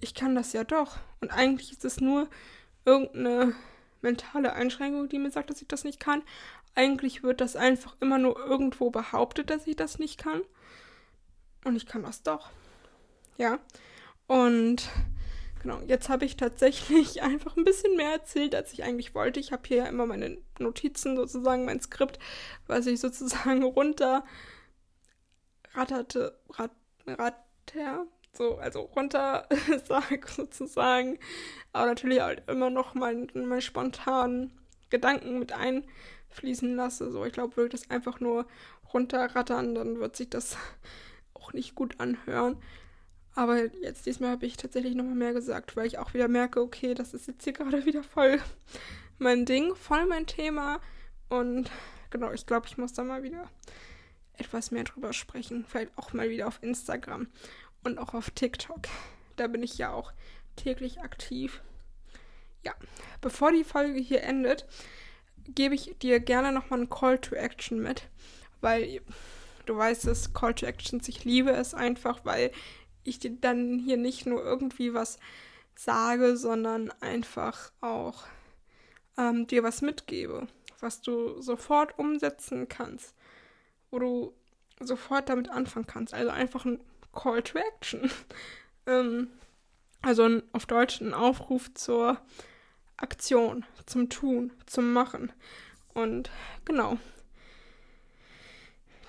ich 0.00 0.14
kann 0.14 0.34
das 0.34 0.52
ja 0.52 0.64
doch. 0.64 0.98
Und 1.20 1.30
eigentlich 1.30 1.72
ist 1.72 1.84
es 1.84 2.00
nur 2.00 2.28
irgendeine 2.84 3.54
mentale 4.00 4.52
Einschränkung, 4.52 5.08
die 5.08 5.18
mir 5.18 5.30
sagt, 5.30 5.50
dass 5.50 5.62
ich 5.62 5.68
das 5.68 5.84
nicht 5.84 6.00
kann. 6.00 6.22
Eigentlich 6.74 7.22
wird 7.22 7.40
das 7.40 7.56
einfach 7.56 7.96
immer 8.00 8.18
nur 8.18 8.38
irgendwo 8.38 8.90
behauptet, 8.90 9.50
dass 9.50 9.66
ich 9.66 9.76
das 9.76 9.98
nicht 9.98 10.18
kann. 10.18 10.42
Und 11.64 11.76
ich 11.76 11.86
kann 11.86 12.02
das 12.02 12.22
doch. 12.22 12.50
Ja. 13.36 13.58
Und 14.26 14.88
Genau, 15.62 15.80
jetzt 15.86 16.08
habe 16.08 16.24
ich 16.24 16.36
tatsächlich 16.36 17.22
einfach 17.22 17.56
ein 17.56 17.64
bisschen 17.64 17.96
mehr 17.96 18.12
erzählt, 18.12 18.54
als 18.54 18.72
ich 18.72 18.84
eigentlich 18.84 19.14
wollte. 19.14 19.40
Ich 19.40 19.52
habe 19.52 19.62
hier 19.66 19.78
ja 19.78 19.86
immer 19.86 20.06
meine 20.06 20.38
Notizen, 20.58 21.16
sozusagen 21.16 21.64
mein 21.64 21.80
Skript, 21.80 22.18
was 22.66 22.86
ich 22.86 23.00
sozusagen 23.00 23.62
runter 23.64 24.24
ratterte, 25.74 26.38
rat, 26.50 26.70
ratter, 27.06 28.06
so, 28.38 28.56
also 28.56 28.80
runter 28.80 29.46
sag 29.84 30.28
sozusagen. 30.28 31.18
Aber 31.72 31.86
natürlich 31.86 32.20
halt 32.20 32.48
immer 32.48 32.70
noch 32.70 32.94
meine 32.94 33.26
mein 33.34 33.60
spontanen 33.60 34.52
Gedanken 34.90 35.38
mit 35.38 35.52
einfließen 35.52 36.74
lasse. 36.76 37.10
So, 37.10 37.24
ich 37.24 37.32
glaube, 37.32 37.56
würde 37.56 37.70
das 37.70 37.90
einfach 37.90 38.20
nur 38.20 38.46
runterrattern, 38.94 39.74
dann 39.74 39.98
wird 40.00 40.16
sich 40.16 40.30
das 40.30 40.56
auch 41.34 41.52
nicht 41.52 41.74
gut 41.74 42.00
anhören. 42.00 42.56
Aber 43.34 43.72
jetzt 43.82 44.06
diesmal 44.06 44.30
habe 44.30 44.46
ich 44.46 44.56
tatsächlich 44.56 44.94
nochmal 44.94 45.14
mehr 45.14 45.32
gesagt, 45.32 45.76
weil 45.76 45.86
ich 45.86 45.98
auch 45.98 46.14
wieder 46.14 46.26
merke, 46.26 46.60
okay, 46.60 46.94
das 46.94 47.14
ist 47.14 47.28
jetzt 47.28 47.44
hier 47.44 47.52
gerade 47.52 47.84
wieder 47.84 48.02
voll 48.02 48.40
mein 49.18 49.44
Ding, 49.44 49.74
voll 49.74 50.06
mein 50.06 50.26
Thema. 50.26 50.80
Und 51.28 51.70
genau, 52.10 52.32
ich 52.32 52.46
glaube, 52.46 52.66
ich 52.66 52.78
muss 52.78 52.94
da 52.94 53.04
mal 53.04 53.22
wieder 53.22 53.48
etwas 54.38 54.70
mehr 54.70 54.84
drüber 54.84 55.12
sprechen. 55.12 55.64
Vielleicht 55.68 55.96
auch 55.96 56.12
mal 56.12 56.30
wieder 56.30 56.46
auf 56.46 56.62
Instagram 56.62 57.28
und 57.84 57.98
auch 57.98 58.14
auf 58.14 58.30
TikTok. 58.30 58.88
Da 59.36 59.46
bin 59.46 59.62
ich 59.62 59.78
ja 59.78 59.92
auch 59.92 60.12
täglich 60.56 61.00
aktiv. 61.00 61.60
Ja, 62.64 62.74
bevor 63.20 63.52
die 63.52 63.64
Folge 63.64 64.00
hier 64.00 64.22
endet, 64.22 64.66
gebe 65.54 65.74
ich 65.74 65.96
dir 66.02 66.20
gerne 66.20 66.52
nochmal 66.52 66.80
einen 66.80 66.90
Call 66.90 67.18
to 67.18 67.34
Action 67.34 67.80
mit, 67.80 68.08
weil 68.60 69.00
du 69.66 69.76
weißt 69.76 70.06
es, 70.06 70.32
Call 70.32 70.54
to 70.54 70.66
Actions, 70.66 71.08
ich 71.08 71.24
liebe 71.24 71.50
es 71.50 71.74
einfach, 71.74 72.24
weil 72.24 72.50
ich 73.04 73.18
dir 73.18 73.30
dann 73.30 73.78
hier 73.78 73.96
nicht 73.96 74.26
nur 74.26 74.42
irgendwie 74.42 74.94
was 74.94 75.18
sage, 75.74 76.36
sondern 76.36 76.90
einfach 77.00 77.72
auch 77.80 78.24
ähm, 79.16 79.46
dir 79.46 79.62
was 79.62 79.80
mitgebe, 79.80 80.48
was 80.80 81.00
du 81.00 81.40
sofort 81.40 81.98
umsetzen 81.98 82.68
kannst, 82.68 83.14
wo 83.90 83.98
du 83.98 84.34
sofort 84.80 85.28
damit 85.28 85.48
anfangen 85.48 85.86
kannst. 85.86 86.14
Also 86.14 86.30
einfach 86.30 86.64
ein 86.64 86.80
Call 87.12 87.42
to 87.42 87.58
Action. 87.58 88.10
ähm, 88.86 89.28
also 90.02 90.24
ein, 90.24 90.42
auf 90.52 90.66
Deutsch 90.66 91.00
ein 91.00 91.14
Aufruf 91.14 91.72
zur 91.74 92.20
Aktion, 92.96 93.64
zum 93.86 94.08
Tun, 94.08 94.52
zum 94.66 94.92
Machen. 94.92 95.32
Und 95.94 96.30
genau. 96.64 96.98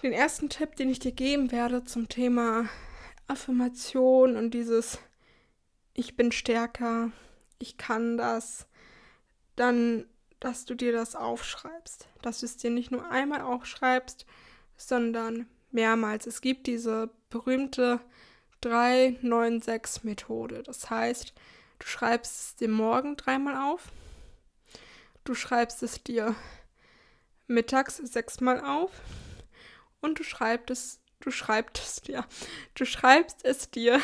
Den 0.02 0.14
ersten 0.14 0.50
Tipp, 0.50 0.76
den 0.76 0.90
ich 0.90 1.00
dir 1.00 1.12
geben 1.12 1.52
werde 1.52 1.84
zum 1.84 2.08
Thema 2.08 2.70
Affirmation 3.28 4.38
und 4.38 4.52
dieses 4.54 5.00
Ich 5.94 6.16
bin 6.16 6.32
stärker, 6.32 7.12
ich 7.60 7.78
kann 7.78 8.18
das, 8.18 8.68
dann, 9.56 10.06
dass 10.40 10.66
du 10.66 10.74
dir 10.74 10.94
das 10.94 11.16
aufschreibst. 11.16 12.08
Dass 12.22 12.40
du 12.40 12.46
es 12.46 12.58
dir 12.58 12.70
nicht 12.70 12.92
nur 12.92 13.12
einmal 13.12 13.42
aufschreibst, 13.42 14.26
sondern 14.78 15.48
mehrmals. 15.72 16.26
Es 16.26 16.42
gibt 16.42 16.68
diese 16.68 17.10
berühmte 17.30 18.02
396-Methode. 18.62 20.64
Das 20.64 20.90
heißt, 20.90 21.34
Du 21.80 21.88
schreibst 21.88 22.40
es 22.40 22.56
dir 22.58 22.68
morgen 22.68 23.16
dreimal 23.16 23.56
auf. 23.56 23.92
Du 25.24 25.34
schreibst 25.34 25.82
es 25.82 26.04
dir 26.04 26.36
mittags 27.48 27.98
sechsmal 27.98 28.64
auf. 28.64 28.92
Und 30.02 30.20
du 30.20 30.24
schreibst 30.24 30.70
es, 30.70 31.02
du 31.22 31.32
schreibst 31.32 31.84
es 31.84 32.02
dir, 32.02 32.26
du 32.76 32.86
schreibst 32.86 33.44
es 33.44 33.70
dir 33.70 34.00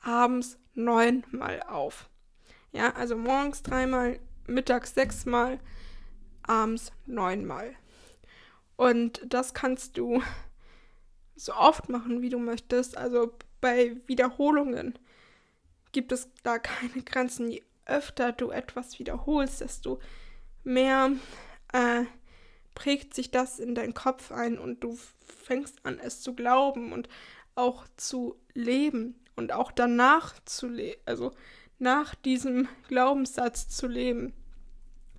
abends 0.00 0.58
neunmal 0.74 1.62
auf. 1.62 2.08
Ja, 2.72 2.94
also 2.94 3.16
morgens 3.16 3.62
dreimal, 3.62 4.20
mittags 4.46 4.94
sechsmal, 4.94 5.58
abends 6.42 6.92
neunmal. 7.06 7.74
Und 8.76 9.22
das 9.26 9.54
kannst 9.54 9.96
du 9.96 10.22
so 11.38 11.54
oft 11.54 11.88
machen, 11.88 12.20
wie 12.20 12.28
du 12.28 12.38
möchtest. 12.38 12.96
Also 12.96 13.32
bei 13.60 13.96
Wiederholungen 14.06 14.98
gibt 15.92 16.12
es 16.12 16.28
da 16.42 16.58
keine 16.58 17.02
Grenzen. 17.02 17.50
Je 17.50 17.62
öfter 17.86 18.32
du 18.32 18.50
etwas 18.50 18.98
wiederholst, 18.98 19.60
desto 19.60 20.00
mehr 20.62 21.10
äh, 21.72 22.04
prägt 22.74 23.14
sich 23.14 23.30
das 23.30 23.58
in 23.58 23.74
deinen 23.74 23.94
Kopf 23.94 24.30
ein 24.30 24.58
und 24.58 24.84
du 24.84 24.98
fängst 25.24 25.84
an, 25.84 25.98
es 25.98 26.20
zu 26.20 26.34
glauben 26.34 26.92
und 26.92 27.08
auch 27.54 27.86
zu 27.96 28.36
leben 28.54 29.18
und 29.36 29.52
auch 29.52 29.72
danach 29.72 30.34
zu 30.44 30.68
leben, 30.68 31.00
also 31.06 31.32
nach 31.78 32.14
diesem 32.14 32.68
Glaubenssatz 32.88 33.68
zu 33.68 33.86
leben. 33.86 34.34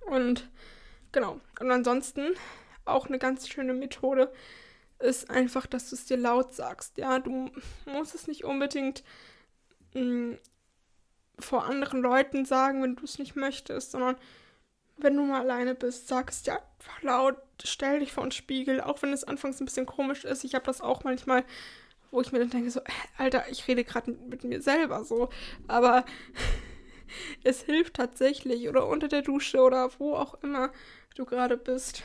Und 0.06 0.48
genau. 1.12 1.40
Und 1.58 1.70
ansonsten 1.70 2.34
auch 2.84 3.06
eine 3.06 3.18
ganz 3.18 3.48
schöne 3.48 3.74
Methode 3.74 4.32
ist 5.00 5.30
einfach, 5.30 5.66
dass 5.66 5.90
du 5.90 5.96
es 5.96 6.06
dir 6.06 6.16
laut 6.16 6.54
sagst. 6.54 6.98
Ja, 6.98 7.18
du 7.18 7.50
musst 7.86 8.14
es 8.14 8.26
nicht 8.26 8.44
unbedingt 8.44 9.02
mh, 9.94 10.02
mm, 10.02 10.38
vor 11.38 11.64
anderen 11.64 12.00
Leuten 12.02 12.44
sagen, 12.44 12.82
wenn 12.82 12.96
du 12.96 13.04
es 13.04 13.18
nicht 13.18 13.34
möchtest, 13.34 13.92
sondern 13.92 14.16
wenn 14.98 15.16
du 15.16 15.24
mal 15.24 15.40
alleine 15.40 15.74
bist, 15.74 16.08
sag 16.08 16.30
es 16.30 16.42
dir 16.42 16.54
einfach 16.54 17.02
laut, 17.02 17.36
stell 17.64 18.00
dich 18.00 18.12
vor 18.12 18.24
den 18.24 18.32
Spiegel, 18.32 18.80
auch 18.80 19.00
wenn 19.02 19.12
es 19.12 19.24
anfangs 19.24 19.60
ein 19.60 19.64
bisschen 19.64 19.86
komisch 19.86 20.24
ist. 20.24 20.44
Ich 20.44 20.54
habe 20.54 20.66
das 20.66 20.80
auch 20.80 21.04
manchmal, 21.04 21.44
wo 22.10 22.20
ich 22.20 22.32
mir 22.32 22.40
dann 22.40 22.50
denke, 22.50 22.70
so, 22.70 22.80
Alter, 23.16 23.44
ich 23.50 23.66
rede 23.68 23.84
gerade 23.84 24.10
mit, 24.10 24.28
mit 24.28 24.44
mir 24.44 24.62
selber 24.62 25.04
so, 25.04 25.30
aber 25.68 26.04
es 27.44 27.62
hilft 27.62 27.94
tatsächlich 27.94 28.68
oder 28.68 28.86
unter 28.86 29.08
der 29.08 29.22
Dusche 29.22 29.60
oder 29.60 29.90
wo 29.98 30.14
auch 30.14 30.34
immer 30.42 30.70
du 31.14 31.24
gerade 31.24 31.56
bist. 31.56 32.02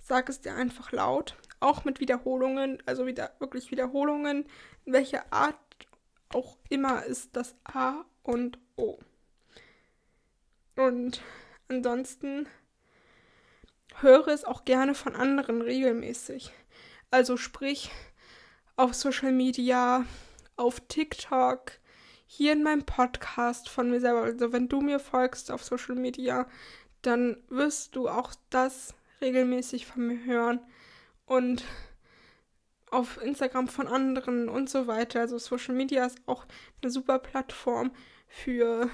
Sag 0.00 0.28
es 0.28 0.40
dir 0.40 0.54
einfach 0.54 0.92
laut, 0.92 1.36
auch 1.64 1.84
mit 1.84 1.98
Wiederholungen, 1.98 2.82
also 2.86 3.06
wieder 3.06 3.32
wirklich 3.38 3.70
Wiederholungen, 3.70 4.46
in 4.84 4.92
welcher 4.92 5.32
Art 5.32 5.56
auch 6.28 6.58
immer 6.68 7.04
ist 7.04 7.34
das 7.36 7.56
A 7.64 8.04
und 8.22 8.58
O. 8.76 8.98
Und 10.76 11.22
ansonsten 11.68 12.46
höre 14.00 14.28
es 14.28 14.44
auch 14.44 14.64
gerne 14.64 14.94
von 14.94 15.16
anderen 15.16 15.62
regelmäßig. 15.62 16.52
Also 17.10 17.36
sprich 17.36 17.90
auf 18.76 18.94
Social 18.94 19.32
Media, 19.32 20.04
auf 20.56 20.80
TikTok, 20.80 21.72
hier 22.26 22.52
in 22.52 22.62
meinem 22.62 22.84
Podcast 22.84 23.68
von 23.68 23.90
mir 23.90 24.00
selber. 24.00 24.22
Also 24.22 24.52
wenn 24.52 24.68
du 24.68 24.80
mir 24.80 24.98
folgst 24.98 25.50
auf 25.50 25.62
Social 25.62 25.94
Media, 25.94 26.46
dann 27.02 27.36
wirst 27.48 27.96
du 27.96 28.08
auch 28.08 28.34
das 28.50 28.94
regelmäßig 29.20 29.86
von 29.86 30.06
mir 30.06 30.24
hören 30.24 30.60
und 31.26 31.64
auf 32.90 33.20
Instagram 33.20 33.68
von 33.68 33.88
anderen 33.88 34.48
und 34.48 34.70
so 34.70 34.86
weiter. 34.86 35.20
Also 35.20 35.36
Social 35.38 35.74
Media 35.74 36.06
ist 36.06 36.18
auch 36.26 36.46
eine 36.80 36.90
super 36.90 37.18
Plattform 37.18 37.92
für 38.28 38.88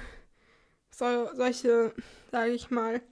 so, 0.90 1.28
solche, 1.34 1.94
sage 2.30 2.52
ich 2.52 2.70
mal, 2.70 3.02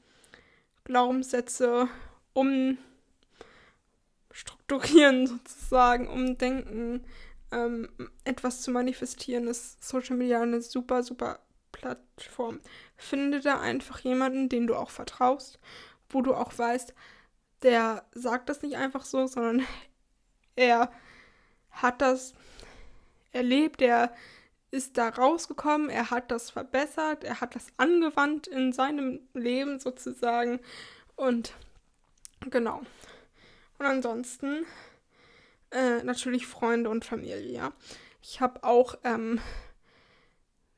Glaubenssätze 0.85 1.89
umstrukturieren 2.33 5.27
sozusagen, 5.27 6.09
umdenken, 6.09 7.05
ähm, 7.53 7.91
etwas 8.25 8.63
zu 8.63 8.71
manifestieren, 8.71 9.47
ist 9.47 9.87
Social 9.87 10.17
Media 10.17 10.41
eine 10.41 10.63
super, 10.63 11.03
super 11.03 11.41
Plattform. 11.73 12.61
Finde 12.97 13.41
da 13.41 13.61
einfach 13.61 14.01
jemanden, 14.01 14.49
den 14.49 14.67
du 14.67 14.75
auch 14.75 14.89
vertraust, 14.91 15.59
wo 16.09 16.23
du 16.23 16.35
auch 16.35 16.57
weißt, 16.57 16.95
der 17.63 18.05
sagt 18.13 18.49
das 18.49 18.63
nicht 18.63 18.77
einfach 18.77 19.05
so, 19.05 19.27
sondern 19.27 19.67
er 20.57 20.91
hat 21.71 22.01
das 22.03 22.35
erlebt, 23.33 23.83
er 23.83 24.13
ist 24.71 24.99
da 24.99 25.09
rausgekommen, 25.09 25.89
er 25.89 26.11
hat 26.11 26.31
das 26.31 26.51
verbessert, 26.51 27.25
er 27.25 27.41
hat 27.41 27.55
das 27.55 27.69
angewandt 27.77 28.47
in 28.47 28.73
seinem 28.73 29.21
Leben 29.33 29.79
sozusagen 29.79 30.61
und 31.17 31.55
genau. 32.51 32.83
Und 33.79 33.87
ansonsten 33.87 34.67
äh, 35.71 36.03
natürlich 36.03 36.47
Freunde 36.47 36.91
und 36.91 37.05
Familie, 37.05 37.51
ja. 37.51 37.73
Ich 38.23 38.41
habe 38.41 38.65
auch 38.65 38.97
ähm, 39.05 39.41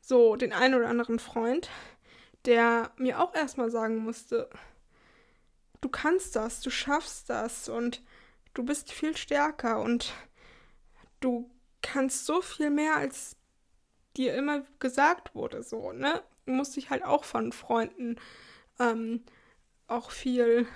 so 0.00 0.36
den 0.36 0.52
einen 0.52 0.74
oder 0.74 0.88
anderen 0.88 1.18
Freund, 1.18 1.68
der 2.44 2.90
mir 2.96 3.20
auch 3.20 3.34
erstmal 3.34 3.70
sagen 3.70 3.98
musste, 3.98 4.48
du 5.80 5.88
kannst 5.88 6.36
das, 6.36 6.60
du 6.60 6.70
schaffst 6.70 7.30
das 7.30 7.68
und 7.68 8.02
du 8.54 8.64
bist 8.64 8.92
viel 8.92 9.16
stärker 9.16 9.80
und 9.80 10.12
du 11.20 11.50
kannst 11.82 12.26
so 12.26 12.42
viel 12.42 12.70
mehr, 12.70 12.96
als 12.96 13.36
dir 14.16 14.34
immer 14.34 14.62
gesagt 14.78 15.34
wurde, 15.34 15.62
so, 15.62 15.92
ne? 15.92 16.22
Du 16.46 16.52
musst 16.52 16.76
dich 16.76 16.90
halt 16.90 17.04
auch 17.04 17.24
von 17.24 17.52
Freunden 17.52 18.16
ähm, 18.78 19.22
auch 19.86 20.10
viel 20.10 20.66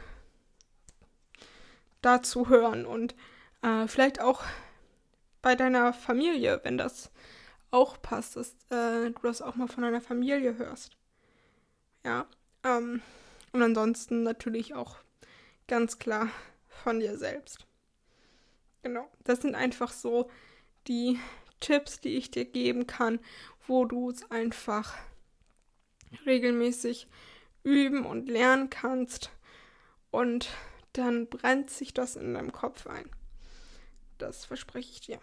dazu 2.01 2.49
hören 2.49 2.87
und 2.87 3.15
äh, 3.63 3.89
vielleicht 3.89 4.21
auch 4.21 4.45
bei 5.43 5.55
deiner 5.55 5.93
Familie, 5.93 6.61
wenn 6.63 6.79
das 6.79 7.11
auch 7.71 8.01
passt, 8.01 8.37
dass 8.37 8.53
äh, 8.71 9.11
du 9.11 9.21
das 9.23 9.43
auch 9.43 9.57
mal 9.57 9.69
von 9.69 9.83
deiner 9.83 10.01
Familie 10.01 10.57
hörst. 10.59 10.97
Ja. 12.05 12.27
Ähm, 12.63 13.03
und 13.55 13.63
ansonsten 13.63 14.25
natürlich 14.25 14.75
auch 14.75 14.97
ganz 15.69 16.01
klar 16.01 16.29
von 16.69 16.99
dir 16.99 17.17
selbst. 17.17 17.67
Genau. 18.83 19.09
Das 19.23 19.43
sind 19.43 19.55
einfach 19.55 19.93
so 19.93 20.29
die 20.89 21.21
Tipps, 21.61 22.01
die 22.01 22.17
ich 22.17 22.33
dir 22.33 22.45
geben 22.45 22.89
kann, 22.89 23.21
wo 23.69 23.85
du 23.85 24.11
es 24.11 24.29
einfach 24.29 24.95
regelmäßig 26.27 27.07
üben 27.63 28.05
und 28.05 28.29
lernen 28.29 28.71
kannst. 28.71 29.31
Und 30.11 30.51
dann 30.93 31.29
brennt 31.29 31.71
sich 31.71 31.95
das 31.95 32.17
in 32.17 32.35
deinem 32.35 32.51
Kopf 32.51 32.89
ein. 32.89 33.09
Das 34.19 34.45
verspreche 34.45 34.91
ich 34.91 35.01
dir. 35.01 35.21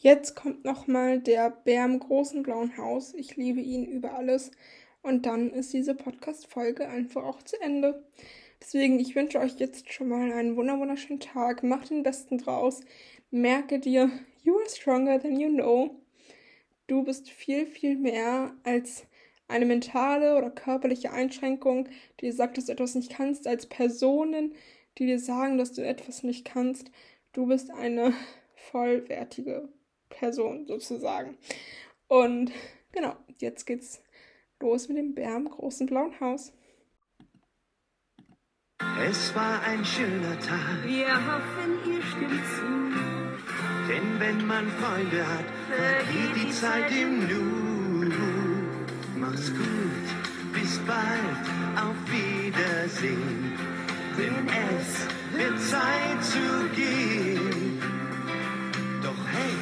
Jetzt 0.00 0.36
kommt 0.36 0.64
nochmal 0.64 1.20
der 1.20 1.50
Bär 1.50 1.84
im 1.84 1.98
großen 1.98 2.42
blauen 2.42 2.76
Haus. 2.76 3.14
Ich 3.14 3.36
liebe 3.36 3.60
ihn 3.60 3.84
über 3.84 4.14
alles. 4.14 4.50
Und 5.02 5.26
dann 5.26 5.50
ist 5.50 5.72
diese 5.72 5.94
Podcast-Folge 5.94 6.88
einfach 6.88 7.24
auch 7.24 7.42
zu 7.42 7.60
Ende. 7.60 8.04
Deswegen, 8.60 8.98
ich 8.98 9.14
wünsche 9.14 9.38
euch 9.38 9.56
jetzt 9.58 9.92
schon 9.92 10.08
mal 10.08 10.32
einen 10.32 10.56
wunderschönen 10.56 11.20
Tag. 11.20 11.62
Macht 11.62 11.90
den 11.90 12.02
Besten 12.02 12.38
draus. 12.38 12.80
Merke 13.30 13.78
dir, 13.78 14.10
you 14.42 14.56
are 14.56 14.68
stronger 14.68 15.20
than 15.20 15.38
you 15.38 15.48
know. 15.48 16.00
Du 16.86 17.04
bist 17.04 17.30
viel, 17.30 17.66
viel 17.66 17.96
mehr 17.96 18.54
als 18.64 19.06
eine 19.46 19.66
mentale 19.66 20.36
oder 20.36 20.50
körperliche 20.50 21.12
Einschränkung, 21.12 21.88
die 22.20 22.26
dir 22.26 22.32
sagt, 22.32 22.58
dass 22.58 22.66
du 22.66 22.72
etwas 22.72 22.94
nicht 22.94 23.10
kannst, 23.10 23.46
als 23.46 23.66
Personen, 23.66 24.54
die 24.98 25.06
dir 25.06 25.18
sagen, 25.18 25.58
dass 25.58 25.72
du 25.72 25.84
etwas 25.84 26.22
nicht 26.22 26.44
kannst. 26.44 26.90
Du 27.32 27.46
bist 27.46 27.70
eine 27.70 28.12
vollwertige 28.54 29.68
Person 30.08 30.66
sozusagen. 30.66 31.36
Und 32.08 32.52
genau, 32.92 33.14
jetzt 33.38 33.66
geht's 33.66 34.02
los 34.60 34.88
mit 34.88 34.98
dem 34.98 35.14
Bär 35.14 35.36
im 35.36 35.48
großen 35.48 35.86
blauen 35.86 36.18
Haus. 36.20 36.52
Es 39.08 39.34
war 39.34 39.62
ein 39.62 39.84
schöner 39.84 40.38
Tag. 40.40 40.84
Wir 40.84 41.08
hoffen, 41.08 41.92
ihr 41.92 42.02
stimmt 42.02 42.44
zu. 42.56 42.68
Denn 43.88 44.20
wenn 44.20 44.46
man 44.46 44.68
Freunde 44.68 45.26
hat, 45.26 45.44
vergeht 45.68 46.36
die 46.36 46.52
Zeit 46.52 46.90
im 46.90 47.26
Nu. 47.28 48.12
Mach's 49.16 49.50
gut, 49.50 50.52
bis 50.52 50.78
bald, 50.80 51.44
auf 51.76 51.96
Wiedersehen 52.10 53.58
denn 54.18 54.48
es 54.48 55.06
wird 55.36 55.60
Zeit 55.60 56.24
zu 56.24 56.68
gehen. 56.74 57.80
Doch 59.02 59.22
hey, 59.32 59.54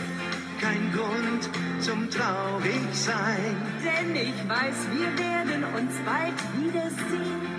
kein 0.60 0.92
Grund 0.92 1.50
zum 1.86 2.10
traurig 2.10 2.82
sein. 2.92 3.56
Denn 3.84 4.16
ich 4.16 4.48
weiß, 4.48 4.78
wir 4.92 5.10
werden 5.24 5.62
uns 5.78 5.94
bald 6.04 6.34
wiedersehen. 6.58 7.54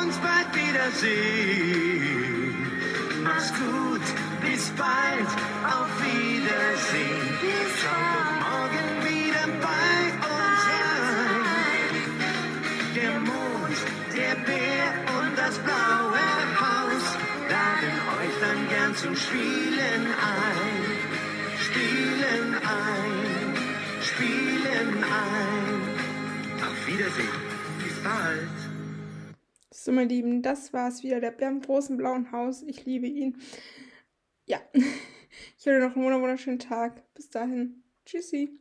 Uns 0.00 0.16
bald 0.18 0.48
wiedersehen. 0.62 1.98
Mach's 3.24 3.52
gut, 3.54 4.06
bis 4.42 4.70
bald, 4.84 5.30
auf 5.74 5.90
Wiedersehen. 6.06 7.28
Bis 7.42 7.70
Schau 7.82 8.06
doch 8.14 8.32
morgen 8.46 8.88
wieder. 9.10 9.44
bei 9.66 10.02
uns 10.22 10.58
sein. 10.68 11.42
Der 12.94 13.14
Mond, 13.28 13.78
der 14.14 14.34
Bär 14.46 14.86
und 15.18 15.32
das 15.36 15.58
blaue 15.58 16.28
Haus 16.62 17.04
laden 17.50 17.96
euch 18.18 18.34
dann 18.40 18.60
gern 18.68 18.92
zum 18.94 19.14
Spielen 19.16 20.02
ein. 20.36 21.18
Spielen 21.68 22.54
ein, 22.54 23.37
spielen 24.18 25.04
ein. 25.04 26.60
Auf 26.60 26.86
Wiedersehen, 26.88 27.28
bis 27.78 28.02
bald. 28.02 28.48
So, 29.70 29.92
meine 29.92 30.08
Lieben, 30.08 30.42
das 30.42 30.72
war's 30.72 31.04
wieder. 31.04 31.20
Der 31.20 31.30
Bär 31.30 31.48
im 31.48 31.60
großen 31.60 31.96
blauen 31.96 32.32
Haus. 32.32 32.62
Ich 32.62 32.84
liebe 32.84 33.06
ihn. 33.06 33.40
Ja, 34.46 34.58
ich 34.72 35.66
wünsche 35.66 35.86
noch 35.86 35.94
einen 35.94 36.20
wunderschönen 36.20 36.58
Tag. 36.58 37.02
Bis 37.14 37.30
dahin. 37.30 37.84
Tschüssi. 38.04 38.58